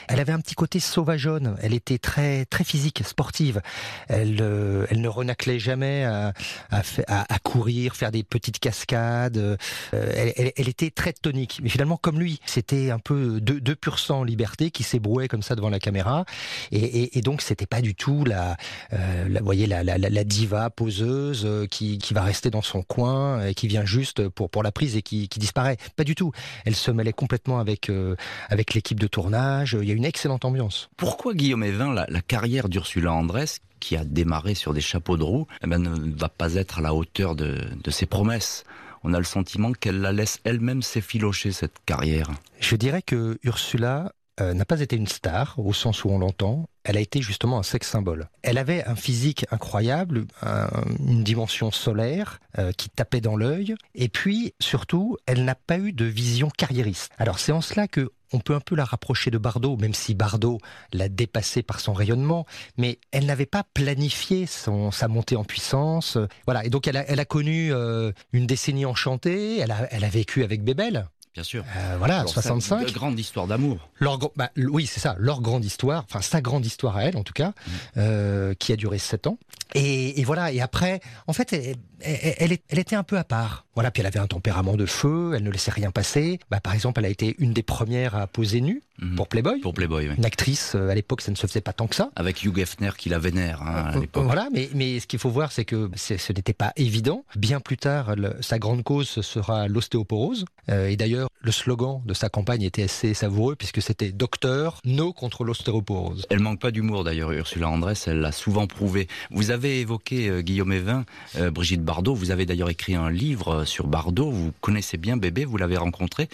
elle 0.08 0.20
avait 0.20 0.32
un 0.32 0.40
petit 0.40 0.54
côté 0.54 0.80
sauvageonne. 0.80 1.58
Elle 1.60 1.74
était 1.74 1.98
très 1.98 2.46
très 2.46 2.64
physique, 2.64 3.02
sportive. 3.04 3.62
Elle 4.10 4.38
euh, 4.42 4.86
elle 4.92 5.02
ne 5.02 5.08
renaclait 5.08 5.58
jamais 5.58 6.04
à, 6.06 6.34
à, 6.70 6.82
à- 7.08 7.40
courir, 7.40 7.96
faire 7.96 8.12
des 8.12 8.24
petites 8.24 8.60
cascades. 8.60 9.38
euh, 9.38 9.58
elle, 9.94 10.52
elle- 10.56 10.70
était 10.70 10.92
très 10.92 11.14
tonique. 11.14 11.60
Mais 11.64 11.70
finalement 11.70 11.98
comme 11.98 12.20
lui, 12.20 12.40
c'était 12.46 12.92
un 12.92 13.00
peu 13.00 13.40
deux, 13.42 13.60
deux 13.60 13.76
pur 13.76 13.98
sang 13.98 14.24
liberté 14.24 14.70
qui 14.70 14.84
s'ébrouait 14.84 15.28
comme 15.28 15.42
ça 15.42 15.56
devant 15.56 15.70
la 15.70 15.80
caméra. 15.80 16.26
Et, 16.72 16.78
et, 16.78 17.18
et 17.18 17.22
donc 17.22 17.42
c'était 17.42 17.66
pas 17.66 17.82
du 17.82 17.96
tout 17.96 18.24
la, 18.24 18.56
la 18.92 19.40
vous 19.40 19.46
voyez 19.46 19.66
la, 19.66 19.84
la, 19.84 19.98
la- 19.98 20.24
diva 20.24 20.70
poseuse 20.70 21.48
qui 21.72 21.87
qui, 21.88 21.98
qui 21.98 22.14
va 22.14 22.22
rester 22.22 22.50
dans 22.50 22.62
son 22.62 22.82
coin 22.82 23.46
et 23.46 23.54
qui 23.54 23.68
vient 23.68 23.86
juste 23.86 24.28
pour, 24.30 24.50
pour 24.50 24.64
la 24.64 24.72
prise 24.72 24.96
et 24.96 25.02
qui, 25.02 25.30
qui 25.30 25.40
disparaît. 25.40 25.78
Pas 25.96 26.04
du 26.04 26.16
tout. 26.16 26.32
Elle 26.66 26.76
se 26.76 26.92
mêlait 26.92 27.14
complètement 27.14 27.60
avec, 27.60 27.90
euh, 27.90 28.16
avec 28.50 28.74
l'équipe 28.74 29.00
de 29.00 29.08
tournage. 29.08 29.78
Il 29.82 29.88
y 29.88 29.92
a 29.92 29.96
une 29.96 30.06
excellente 30.06 30.46
ambiance. 30.46 30.90
Pourquoi 30.98 31.34
Guillaume 31.34 31.64
Evin, 31.64 31.94
la, 31.94 32.06
la 32.10 32.22
carrière 32.22 32.70
d'Ursula 32.70 33.14
Andress, 33.14 33.60
qui 33.80 33.96
a 33.96 34.04
démarré 34.04 34.56
sur 34.56 34.74
des 34.74 34.82
chapeaux 34.82 35.18
de 35.18 35.24
roue, 35.24 35.48
eh 35.64 35.68
ben, 35.68 35.82
ne 35.82 36.16
va 36.16 36.30
pas 36.30 36.56
être 36.56 36.80
à 36.80 36.82
la 36.82 36.94
hauteur 36.94 37.36
de, 37.36 37.58
de 37.84 37.92
ses 37.92 38.06
promesses? 38.06 38.64
On 39.04 39.14
a 39.14 39.20
le 39.20 39.24
sentiment 39.24 39.72
qu'elle 39.72 40.02
la 40.02 40.12
laisse 40.12 40.40
elle-même 40.44 40.82
s'effilocher 40.82 41.52
cette 41.52 41.78
carrière. 41.86 42.32
Je 42.60 42.76
dirais 42.76 43.04
que 43.04 43.38
Ursula 43.44 44.12
euh, 44.40 44.54
n'a 44.54 44.66
pas 44.66 44.82
été 44.82 44.96
une 44.96 45.08
star 45.08 45.56
au 45.58 45.74
sens 45.74 46.04
où 46.04 46.10
on 46.10 46.20
l'entend. 46.20 46.68
Elle 46.88 46.96
a 46.96 47.02
été 47.02 47.22
justement 47.22 47.60
un 47.60 47.64
sex 47.64 47.86
symbole. 47.86 48.30
Elle 48.44 48.58
avait 48.58 48.86
un 48.86 48.96
physique 48.96 49.46
incroyable, 49.52 50.26
un, 50.42 50.70
une 51.06 51.22
dimension 51.22 51.70
solaire 51.70 52.40
euh, 52.58 52.72
qui 52.72 52.90
tapait 52.90 53.20
dans 53.20 53.36
l'œil, 53.36 53.76
et 53.94 54.08
puis 54.08 54.54
surtout, 54.62 55.18
elle 55.26 55.44
n'a 55.44 55.56
pas 55.56 55.78
eu 55.80 55.92
de 55.92 56.06
vision 56.06 56.50
carriériste. 56.50 57.12
Alors 57.18 57.40
c'est 57.40 57.52
en 57.52 57.60
cela 57.60 57.90
que 57.90 58.14
on 58.34 58.40
peut 58.40 58.56
un 58.56 58.62
peu 58.62 58.76
la 58.76 58.86
rapprocher 58.86 59.32
de 59.32 59.38
Bardot, 59.38 59.78
même 59.78 59.94
si 59.94 60.14
Bardot 60.14 60.60
l'a 60.94 61.10
dépassée 61.10 61.62
par 61.62 61.80
son 61.80 61.94
rayonnement, 61.94 62.46
mais 62.78 63.00
elle 63.12 63.26
n'avait 63.26 63.46
pas 63.46 63.64
planifié 63.74 64.46
son, 64.46 64.92
sa 64.92 65.08
montée 65.08 65.36
en 65.36 65.44
puissance. 65.44 66.18
Voilà, 66.46 66.66
et 66.66 66.70
donc 66.70 66.88
elle 66.88 66.98
a, 66.98 67.10
elle 67.10 67.20
a 67.20 67.26
connu 67.26 67.74
euh, 67.74 68.12
une 68.34 68.48
décennie 68.48 68.86
enchantée, 68.86 69.60
elle 69.60 69.72
a, 69.72 69.88
elle 69.92 70.04
a 70.04 70.10
vécu 70.10 70.44
avec 70.44 70.64
Bébel, 70.64 71.08
Bien 71.38 71.44
sûr. 71.44 71.64
Euh, 71.78 71.98
voilà, 72.00 72.22
Alors 72.22 72.32
65. 72.32 72.88
Une 72.88 72.94
grande 72.96 73.20
histoire 73.20 73.46
d'amour. 73.46 73.92
Leur, 74.00 74.18
bah, 74.36 74.50
oui, 74.58 74.88
c'est 74.88 75.00
ça, 75.00 75.16
leur 75.20 75.42
grande 75.42 75.64
histoire, 75.64 76.04
enfin 76.10 76.20
sa 76.20 76.42
grande 76.42 76.66
histoire 76.66 76.98
à 76.98 77.04
elle 77.04 77.16
en 77.16 77.22
tout 77.22 77.34
cas, 77.34 77.50
mmh. 77.50 77.72
euh, 77.98 78.54
qui 78.56 78.74
a 78.74 78.76
duré 78.76 78.98
sept 78.98 79.28
ans. 79.28 79.38
Et, 79.76 80.20
et, 80.20 80.24
voilà, 80.24 80.52
et 80.52 80.62
après, 80.62 81.00
en 81.28 81.34
fait, 81.34 81.54
elle, 81.54 81.76
elle, 82.02 82.36
elle, 82.40 82.58
elle, 82.70 82.80
était 82.80 82.96
un 82.96 83.04
peu 83.04 83.20
à 83.20 83.24
part. 83.24 83.67
Voilà, 83.78 83.92
puis 83.92 84.02
elle 84.02 84.08
avait 84.08 84.18
un 84.18 84.26
tempérament 84.26 84.76
de 84.76 84.88
feu, 84.88 85.34
elle 85.36 85.44
ne 85.44 85.52
laissait 85.52 85.70
rien 85.70 85.92
passer. 85.92 86.40
Bah, 86.50 86.60
par 86.60 86.74
exemple, 86.74 87.00
elle 87.00 87.06
a 87.06 87.10
été 87.10 87.36
une 87.38 87.54
des 87.54 87.62
premières 87.62 88.16
à 88.16 88.26
poser 88.26 88.60
nue 88.60 88.82
mmh. 88.98 89.14
pour 89.14 89.28
Playboy. 89.28 89.60
Pour 89.60 89.76
Playboy, 89.76 90.10
oui. 90.10 90.16
Une 90.18 90.26
actrice, 90.26 90.74
euh, 90.74 90.90
à 90.90 90.96
l'époque, 90.96 91.22
ça 91.22 91.30
ne 91.30 91.36
se 91.36 91.46
faisait 91.46 91.62
pas 91.62 91.74
tant 91.74 91.86
que 91.86 91.94
ça. 91.94 92.10
Avec 92.16 92.44
Hugh 92.44 92.58
Hefner 92.58 92.90
qui 92.98 93.10
la 93.10 93.20
vénère 93.20 93.62
hein, 93.62 93.92
à 93.94 94.00
l'époque. 94.00 94.24
Voilà, 94.24 94.50
mais, 94.52 94.72
mais 94.74 95.00
ce 95.00 95.06
qu'il 95.06 95.20
faut 95.20 95.30
voir, 95.30 95.52
c'est 95.52 95.64
que 95.64 95.92
ce 95.96 96.34
n'était 96.34 96.54
pas 96.54 96.74
évident. 96.76 97.24
Bien 97.36 97.60
plus 97.60 97.78
tard, 97.78 98.16
le, 98.16 98.36
sa 98.42 98.58
grande 98.58 98.84
cause 98.84 99.10
sera 99.22 99.68
l'ostéoporose. 99.68 100.46
Euh, 100.70 100.88
et 100.88 100.98
d'ailleurs, 100.98 101.30
le 101.42 101.52
slogan 101.52 102.02
de 102.06 102.14
sa 102.14 102.30
campagne 102.30 102.64
était 102.64 102.84
assez 102.84 103.14
savoureux 103.14 103.56
puisque 103.56 103.82
c'était 103.82 104.12
Docteur, 104.12 104.82
no 104.86 105.14
contre 105.14 105.44
l'ostéoporose. 105.44 106.26
Elle 106.30 106.40
manque 106.40 106.60
pas 106.60 106.72
d'humour 106.72 107.04
d'ailleurs, 107.04 107.32
Ursula 107.32 107.70
Andress, 107.70 108.08
elle 108.08 108.20
l'a 108.20 108.32
souvent 108.32 108.66
prouvé. 108.66 109.08
Vous 109.30 109.52
avez 109.52 109.80
évoqué 109.80 110.30
euh, 110.30 110.42
Guillaume 110.42 110.74
Evin, 110.74 111.06
euh, 111.38 111.52
Brigitte 111.52 111.84
Bardot, 111.84 112.16
vous 112.16 112.32
avez 112.32 112.46
d'ailleurs 112.46 112.70
écrit 112.70 112.96
un 112.96 113.10
livre 113.10 113.64
sur 113.68 113.88
Bardot, 113.88 114.32
vous 114.32 114.52
connaissez 114.62 114.98
bien 114.98 115.18
Bébé, 115.18 115.46
vous 115.46 115.58
l'avez 115.58 115.78
rencontrée. 115.78 116.30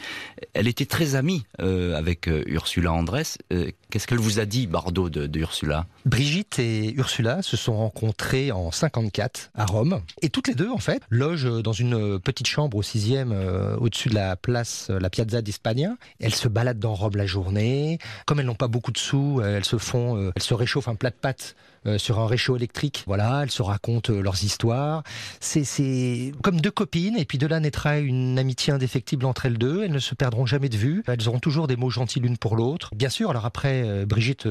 Elle 0.53 0.67
était 0.67 0.85
très 0.85 1.15
amie 1.15 1.43
euh, 1.59 1.95
avec 1.97 2.27
euh, 2.27 2.43
Ursula 2.47 2.93
Andress. 2.93 3.37
Euh, 3.51 3.71
Qu'est-ce 3.93 4.07
qu'elle 4.07 4.17
vous 4.17 4.39
a 4.39 4.45
dit, 4.45 4.65
Bardot, 4.65 5.11
de, 5.11 5.39
Ursula? 5.39 5.85
Brigitte 6.05 6.57
et 6.57 6.95
Ursula 6.95 7.43
se 7.43 7.55
sont 7.55 7.77
rencontrées 7.77 8.51
en 8.51 8.71
54 8.71 9.51
à 9.53 9.67
Rome. 9.67 10.01
Et 10.23 10.29
toutes 10.29 10.47
les 10.47 10.55
deux, 10.55 10.71
en 10.71 10.79
fait, 10.79 10.99
logent 11.11 11.61
dans 11.61 11.73
une 11.73 12.19
petite 12.19 12.47
chambre 12.47 12.75
au 12.75 12.81
sixième 12.81 13.31
euh, 13.31 13.77
au-dessus 13.77 14.09
de 14.09 14.15
la 14.15 14.35
place, 14.35 14.89
la 14.89 15.11
Piazza 15.11 15.43
d'Hispania. 15.43 15.95
Elles 16.19 16.33
se 16.33 16.47
baladent 16.47 16.79
dans 16.79 16.95
Rome 16.95 17.17
la 17.17 17.27
journée. 17.27 17.99
Comme 18.25 18.39
elles 18.39 18.47
n'ont 18.47 18.55
pas 18.55 18.67
beaucoup 18.67 18.91
de 18.91 18.97
sous, 18.97 19.43
elles 19.45 19.63
se 19.63 19.77
font, 19.77 20.17
euh, 20.17 20.31
elles 20.35 20.41
se 20.41 20.55
réchauffent 20.55 20.87
un 20.87 20.95
plat 20.95 21.11
de 21.11 21.15
pâtes 21.15 21.55
euh, 21.85 21.97
sur 21.97 22.19
un 22.19 22.27
réchaud 22.27 22.55
électrique. 22.55 23.03
Voilà, 23.07 23.41
elles 23.43 23.51
se 23.51 23.61
racontent 23.61 24.13
euh, 24.13 24.21
leurs 24.21 24.43
histoires. 24.43 25.03
C'est 25.39 26.33
comme 26.41 26.61
deux 26.61 26.71
copines, 26.71 27.17
et 27.17 27.25
puis 27.25 27.37
de 27.37 27.47
là 27.47 27.59
naîtra 27.59 27.99
une 27.99 28.39
amitié 28.39 28.73
indéfectible 28.73 29.25
entre 29.25 29.45
elles 29.45 29.57
deux. 29.57 29.83
Elles 29.83 29.91
ne 29.91 29.99
se 29.99 30.15
perdront 30.15 30.45
jamais 30.45 30.69
de 30.69 30.77
vue. 30.77 31.03
Elles 31.07 31.27
auront 31.27 31.39
toujours 31.39 31.67
des 31.67 31.75
mots 31.75 31.89
gentils 31.89 32.19
l'une 32.19 32.37
pour 32.37 32.55
l'autre. 32.55 32.89
Bien 32.95 33.09
sûr, 33.09 33.29
alors 33.29 33.45
après, 33.45 33.83
euh, 33.85 34.05
Brigitte 34.05 34.47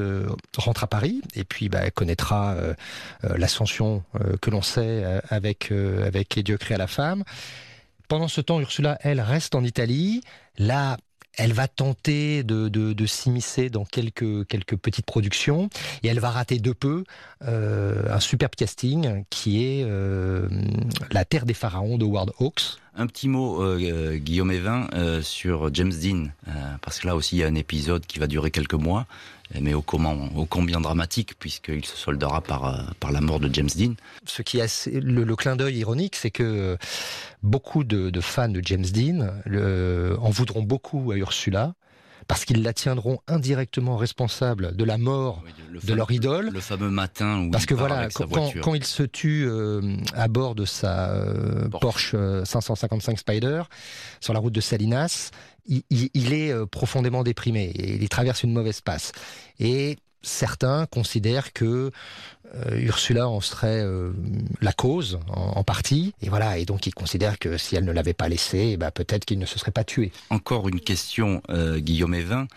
rentre 0.57 0.83
à 0.83 0.87
Paris, 0.87 1.21
et 1.35 1.43
puis 1.43 1.69
bah, 1.69 1.79
elle 1.83 1.91
connaîtra 1.91 2.55
l'ascension 3.23 4.03
que 4.41 4.49
l'on 4.49 4.61
sait 4.61 5.03
avec, 5.29 5.71
avec 5.71 6.35
Les 6.35 6.43
Dieux 6.43 6.57
créés 6.57 6.75
à 6.75 6.79
la 6.79 6.87
femme. 6.87 7.23
Pendant 8.07 8.27
ce 8.27 8.41
temps, 8.41 8.59
Ursula, 8.59 8.97
elle, 9.01 9.21
reste 9.21 9.55
en 9.55 9.63
Italie. 9.63 10.21
Là, 10.57 10.97
elle 11.37 11.53
va 11.53 11.67
tenter 11.67 12.43
de, 12.43 12.67
de, 12.67 12.93
de 12.93 13.05
s'immiscer 13.05 13.69
dans 13.69 13.85
quelques, 13.85 14.47
quelques 14.47 14.75
petites 14.75 15.05
productions 15.05 15.69
et 16.03 16.07
elle 16.07 16.19
va 16.19 16.29
rater 16.29 16.59
de 16.59 16.71
peu 16.71 17.03
euh, 17.47 18.13
un 18.13 18.19
superbe 18.19 18.55
casting 18.55 19.23
qui 19.29 19.63
est 19.63 19.83
euh, 19.83 20.47
La 21.11 21.25
Terre 21.25 21.45
des 21.45 21.53
Pharaons 21.53 21.97
de 21.97 22.05
Howard 22.05 22.31
Hawks. 22.39 22.77
Un 22.95 23.07
petit 23.07 23.27
mot, 23.27 23.63
euh, 23.63 24.17
Guillaume 24.17 24.51
Evin, 24.51 24.87
euh, 24.93 25.23
sur 25.23 25.73
James 25.73 25.91
Dean, 25.91 26.25
euh, 26.47 26.51
parce 26.81 26.99
que 26.99 27.07
là 27.07 27.15
aussi 27.15 27.37
il 27.37 27.39
y 27.39 27.43
a 27.43 27.47
un 27.47 27.55
épisode 27.55 28.05
qui 28.05 28.19
va 28.19 28.27
durer 28.27 28.51
quelques 28.51 28.75
mois, 28.75 29.07
mais 29.59 29.73
au, 29.73 29.81
comment, 29.81 30.29
au 30.35 30.45
combien 30.45 30.79
dramatique, 30.79 31.33
puisqu'il 31.39 31.85
se 31.85 31.97
soldera 31.97 32.41
par, 32.41 32.65
euh, 32.65 32.83
par 32.99 33.11
la 33.11 33.19
mort 33.19 33.39
de 33.39 33.51
James 33.51 33.69
Dean. 33.75 33.93
Ce 34.25 34.43
qui 34.43 34.59
le, 34.91 35.23
le, 35.23 35.35
clin 35.35 35.55
d'œil 35.55 35.77
ironique, 35.77 36.15
c'est 36.15 36.29
que 36.29 36.77
beaucoup 37.41 37.83
de, 37.83 38.11
fans 38.21 38.49
de 38.49 38.61
James 38.63 38.85
Dean 38.85 39.27
en 40.19 40.29
voudront 40.29 40.61
beaucoup 40.61 41.11
à 41.11 41.17
Ursula, 41.17 41.73
parce 42.27 42.45
qu'ils 42.45 42.63
la 42.63 42.73
tiendront 42.73 43.19
indirectement 43.27 43.97
responsable 43.97 44.75
de 44.75 44.83
la 44.83 44.97
mort 44.97 45.43
oui, 45.45 45.79
de 45.83 45.93
leur 45.93 46.11
idole. 46.11 46.49
Le 46.49 46.61
fameux 46.61 46.89
matin 46.89 47.39
où 47.41 47.51
parce 47.51 47.63
il 47.63 47.67
que 47.67 47.73
voilà, 47.73 48.09
quand, 48.09 48.27
quand, 48.61 48.73
il 48.73 48.83
se 48.83 49.03
tue 49.03 49.45
euh, 49.47 49.97
à 50.13 50.27
bord 50.27 50.55
de 50.55 50.65
sa 50.65 51.11
euh, 51.11 51.69
Porsche, 51.69 52.11
Porsche 52.11 52.45
555 52.45 53.19
Spider 53.19 53.63
sur 54.19 54.33
la 54.33 54.39
route 54.39 54.53
de 54.53 54.61
Salinas, 54.61 55.31
il, 55.65 55.83
il, 55.89 56.09
il 56.13 56.33
est 56.33 56.51
euh, 56.51 56.65
profondément 56.65 57.23
déprimé 57.23 57.65
et 57.65 57.95
il 57.95 58.09
traverse 58.09 58.43
une 58.43 58.53
mauvaise 58.53 58.81
passe. 58.81 59.11
Et 59.59 59.97
certains 60.21 60.85
considèrent 60.87 61.53
que 61.53 61.91
euh, 62.55 62.77
Ursula 62.77 63.27
en 63.27 63.41
serait 63.41 63.81
euh, 63.81 64.11
la 64.61 64.73
cause 64.73 65.19
en, 65.29 65.53
en, 65.57 65.63
partie 65.63 66.13
et 66.21 66.29
voilà 66.29 66.57
et 66.57 66.65
donc 66.65 66.85
ils 66.85 66.93
considèrent 66.93 67.39
que 67.39 67.57
si 67.57 67.75
elle 67.75 67.85
ne 67.85 67.91
l'avait 67.91 68.13
pas 68.13 68.29
laissé 68.29 68.77
bah, 68.77 68.91
peut-être 68.91 69.25
qu'il 69.25 69.39
ne 69.39 69.45
se 69.45 69.57
serait 69.57 69.71
pas 69.71 69.83
tué. 69.83 70.11
Encore 70.29 70.67
une 70.67 70.79
question 70.79 71.41
euh, 71.49 71.79
Guillaume 71.79 72.13
Evin 72.13 72.47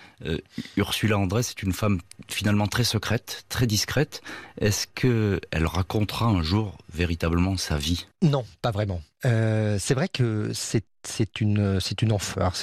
Ursula 0.77 1.19
André 1.19 1.43
c'est 1.43 1.63
une 1.63 1.73
femme 1.73 2.01
finalement 2.29 2.67
très 2.67 2.85
secrète, 2.85 3.45
très 3.49 3.67
discrète. 3.67 4.23
Est-ce 4.61 4.87
que 4.87 5.41
elle 5.51 5.67
racontera 5.67 6.27
un 6.27 6.43
jour 6.43 6.79
véritablement 6.93 7.57
sa 7.57 7.77
vie? 7.77 8.07
Non, 8.23 8.45
pas 8.63 8.71
vraiment. 8.71 9.03
C'est 9.23 9.95
vrai 9.95 10.09
que 10.09 10.53
c'est 10.55 10.85
c'est 11.03 11.41
une 11.41 11.81
c'est 11.81 12.03
une. 12.03 12.17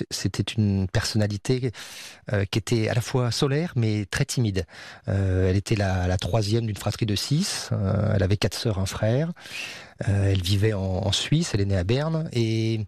C'était 0.09 0.43
une 0.43 0.87
personnalité 0.87 1.71
qui 2.51 2.59
était 2.59 2.87
à 2.87 2.93
la 2.93 3.01
fois 3.01 3.31
solaire 3.31 3.73
mais 3.75 4.05
très 4.05 4.25
timide. 4.25 4.65
Elle 5.07 5.55
était 5.55 5.75
la, 5.75 6.07
la 6.07 6.17
troisième 6.17 6.65
d'une 6.65 6.77
fratrie 6.77 7.05
de 7.05 7.12
six. 7.15 7.69
Euh, 7.71 8.13
elle 8.15 8.23
avait 8.23 8.37
quatre 8.37 8.57
sœurs, 8.57 8.79
un 8.79 8.85
frère. 8.85 9.31
Euh, 10.07 10.31
elle 10.31 10.41
vivait 10.41 10.73
en, 10.73 11.11
Suisse. 11.11 11.51
Elle 11.53 11.61
est 11.61 11.65
née 11.65 11.77
à 11.77 11.83
Berne 11.83 12.29
et 12.33 12.85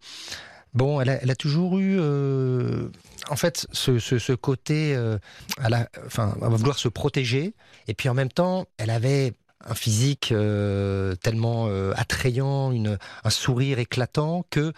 Bon, 0.73 0.99
elle 0.99 1.09
a, 1.09 1.35
toujours 1.35 1.79
eu, 1.79 1.95
euh, 2.01 2.89
en 3.29 3.37
fait, 3.37 3.65
ce, 3.71 4.33
côté, 4.33 4.93
à 5.57 5.87
à 6.17 6.49
vouloir 6.49 6.77
se 6.77 6.89
protéger, 6.89 7.53
et 7.87 7.93
puis 7.93 8.09
en 8.09 8.13
même 8.13 8.29
temps, 8.29 8.65
elle 8.75 8.89
avait 8.89 9.31
un 9.65 9.73
physique 9.73 10.33
tellement 11.23 11.69
attrayant, 11.95 12.73
une, 12.73 12.97
un 13.23 13.29
sourire 13.29 13.79
éclatant 13.79 14.45
que 14.49 14.73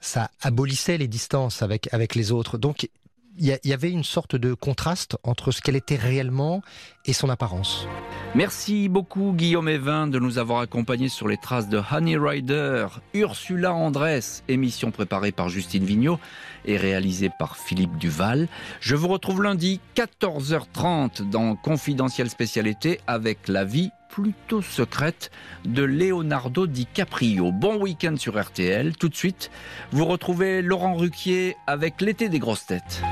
ça 0.00 0.30
abolissait 0.40 0.96
les 0.96 1.06
distances 1.06 1.60
avec 1.60 1.92
avec 1.92 2.14
les 2.14 2.32
autres. 2.32 2.56
Donc 2.56 2.88
il 3.38 3.58
y, 3.64 3.72
avait 3.72 3.90
une 3.90 4.04
sorte 4.04 4.36
de 4.36 4.52
contraste 4.54 5.16
entre 5.22 5.52
ce 5.52 5.62
qu'elle 5.62 5.76
était 5.76 5.96
réellement 5.96 6.60
et 7.06 7.12
son 7.12 7.30
apparence. 7.30 7.86
Merci 8.34 8.88
beaucoup 8.88 9.32
Guillaume 9.32 9.68
Evin 9.68 10.06
de 10.06 10.18
nous 10.18 10.38
avoir 10.38 10.60
accompagnés 10.60 11.08
sur 11.08 11.28
les 11.28 11.36
traces 11.36 11.68
de 11.68 11.80
Honey 11.90 12.16
Rider, 12.16 12.86
Ursula 13.14 13.72
Andress, 13.72 14.44
émission 14.48 14.90
préparée 14.90 15.32
par 15.32 15.48
Justine 15.48 15.84
Vignot 15.84 16.18
et 16.64 16.76
réalisée 16.76 17.30
par 17.38 17.56
Philippe 17.56 17.96
Duval. 17.96 18.48
Je 18.80 18.96
vous 18.96 19.08
retrouve 19.08 19.42
lundi 19.42 19.80
14h30 19.96 21.28
dans 21.30 21.56
Confidentiel 21.56 22.28
Spécialité 22.28 23.00
avec 23.06 23.48
la 23.48 23.64
vie 23.64 23.90
plutôt 24.12 24.60
secrète 24.60 25.30
de 25.64 25.82
Leonardo 25.82 26.66
DiCaprio. 26.66 27.50
Bon 27.50 27.80
week-end 27.80 28.14
sur 28.18 28.38
RTL. 28.38 28.94
Tout 28.94 29.08
de 29.08 29.14
suite, 29.14 29.50
vous 29.90 30.04
retrouvez 30.04 30.60
Laurent 30.60 30.94
Ruquier 30.94 31.56
avec 31.66 32.02
l'été 32.02 32.28
des 32.28 32.38
grosses 32.38 32.66
têtes. 32.66 33.02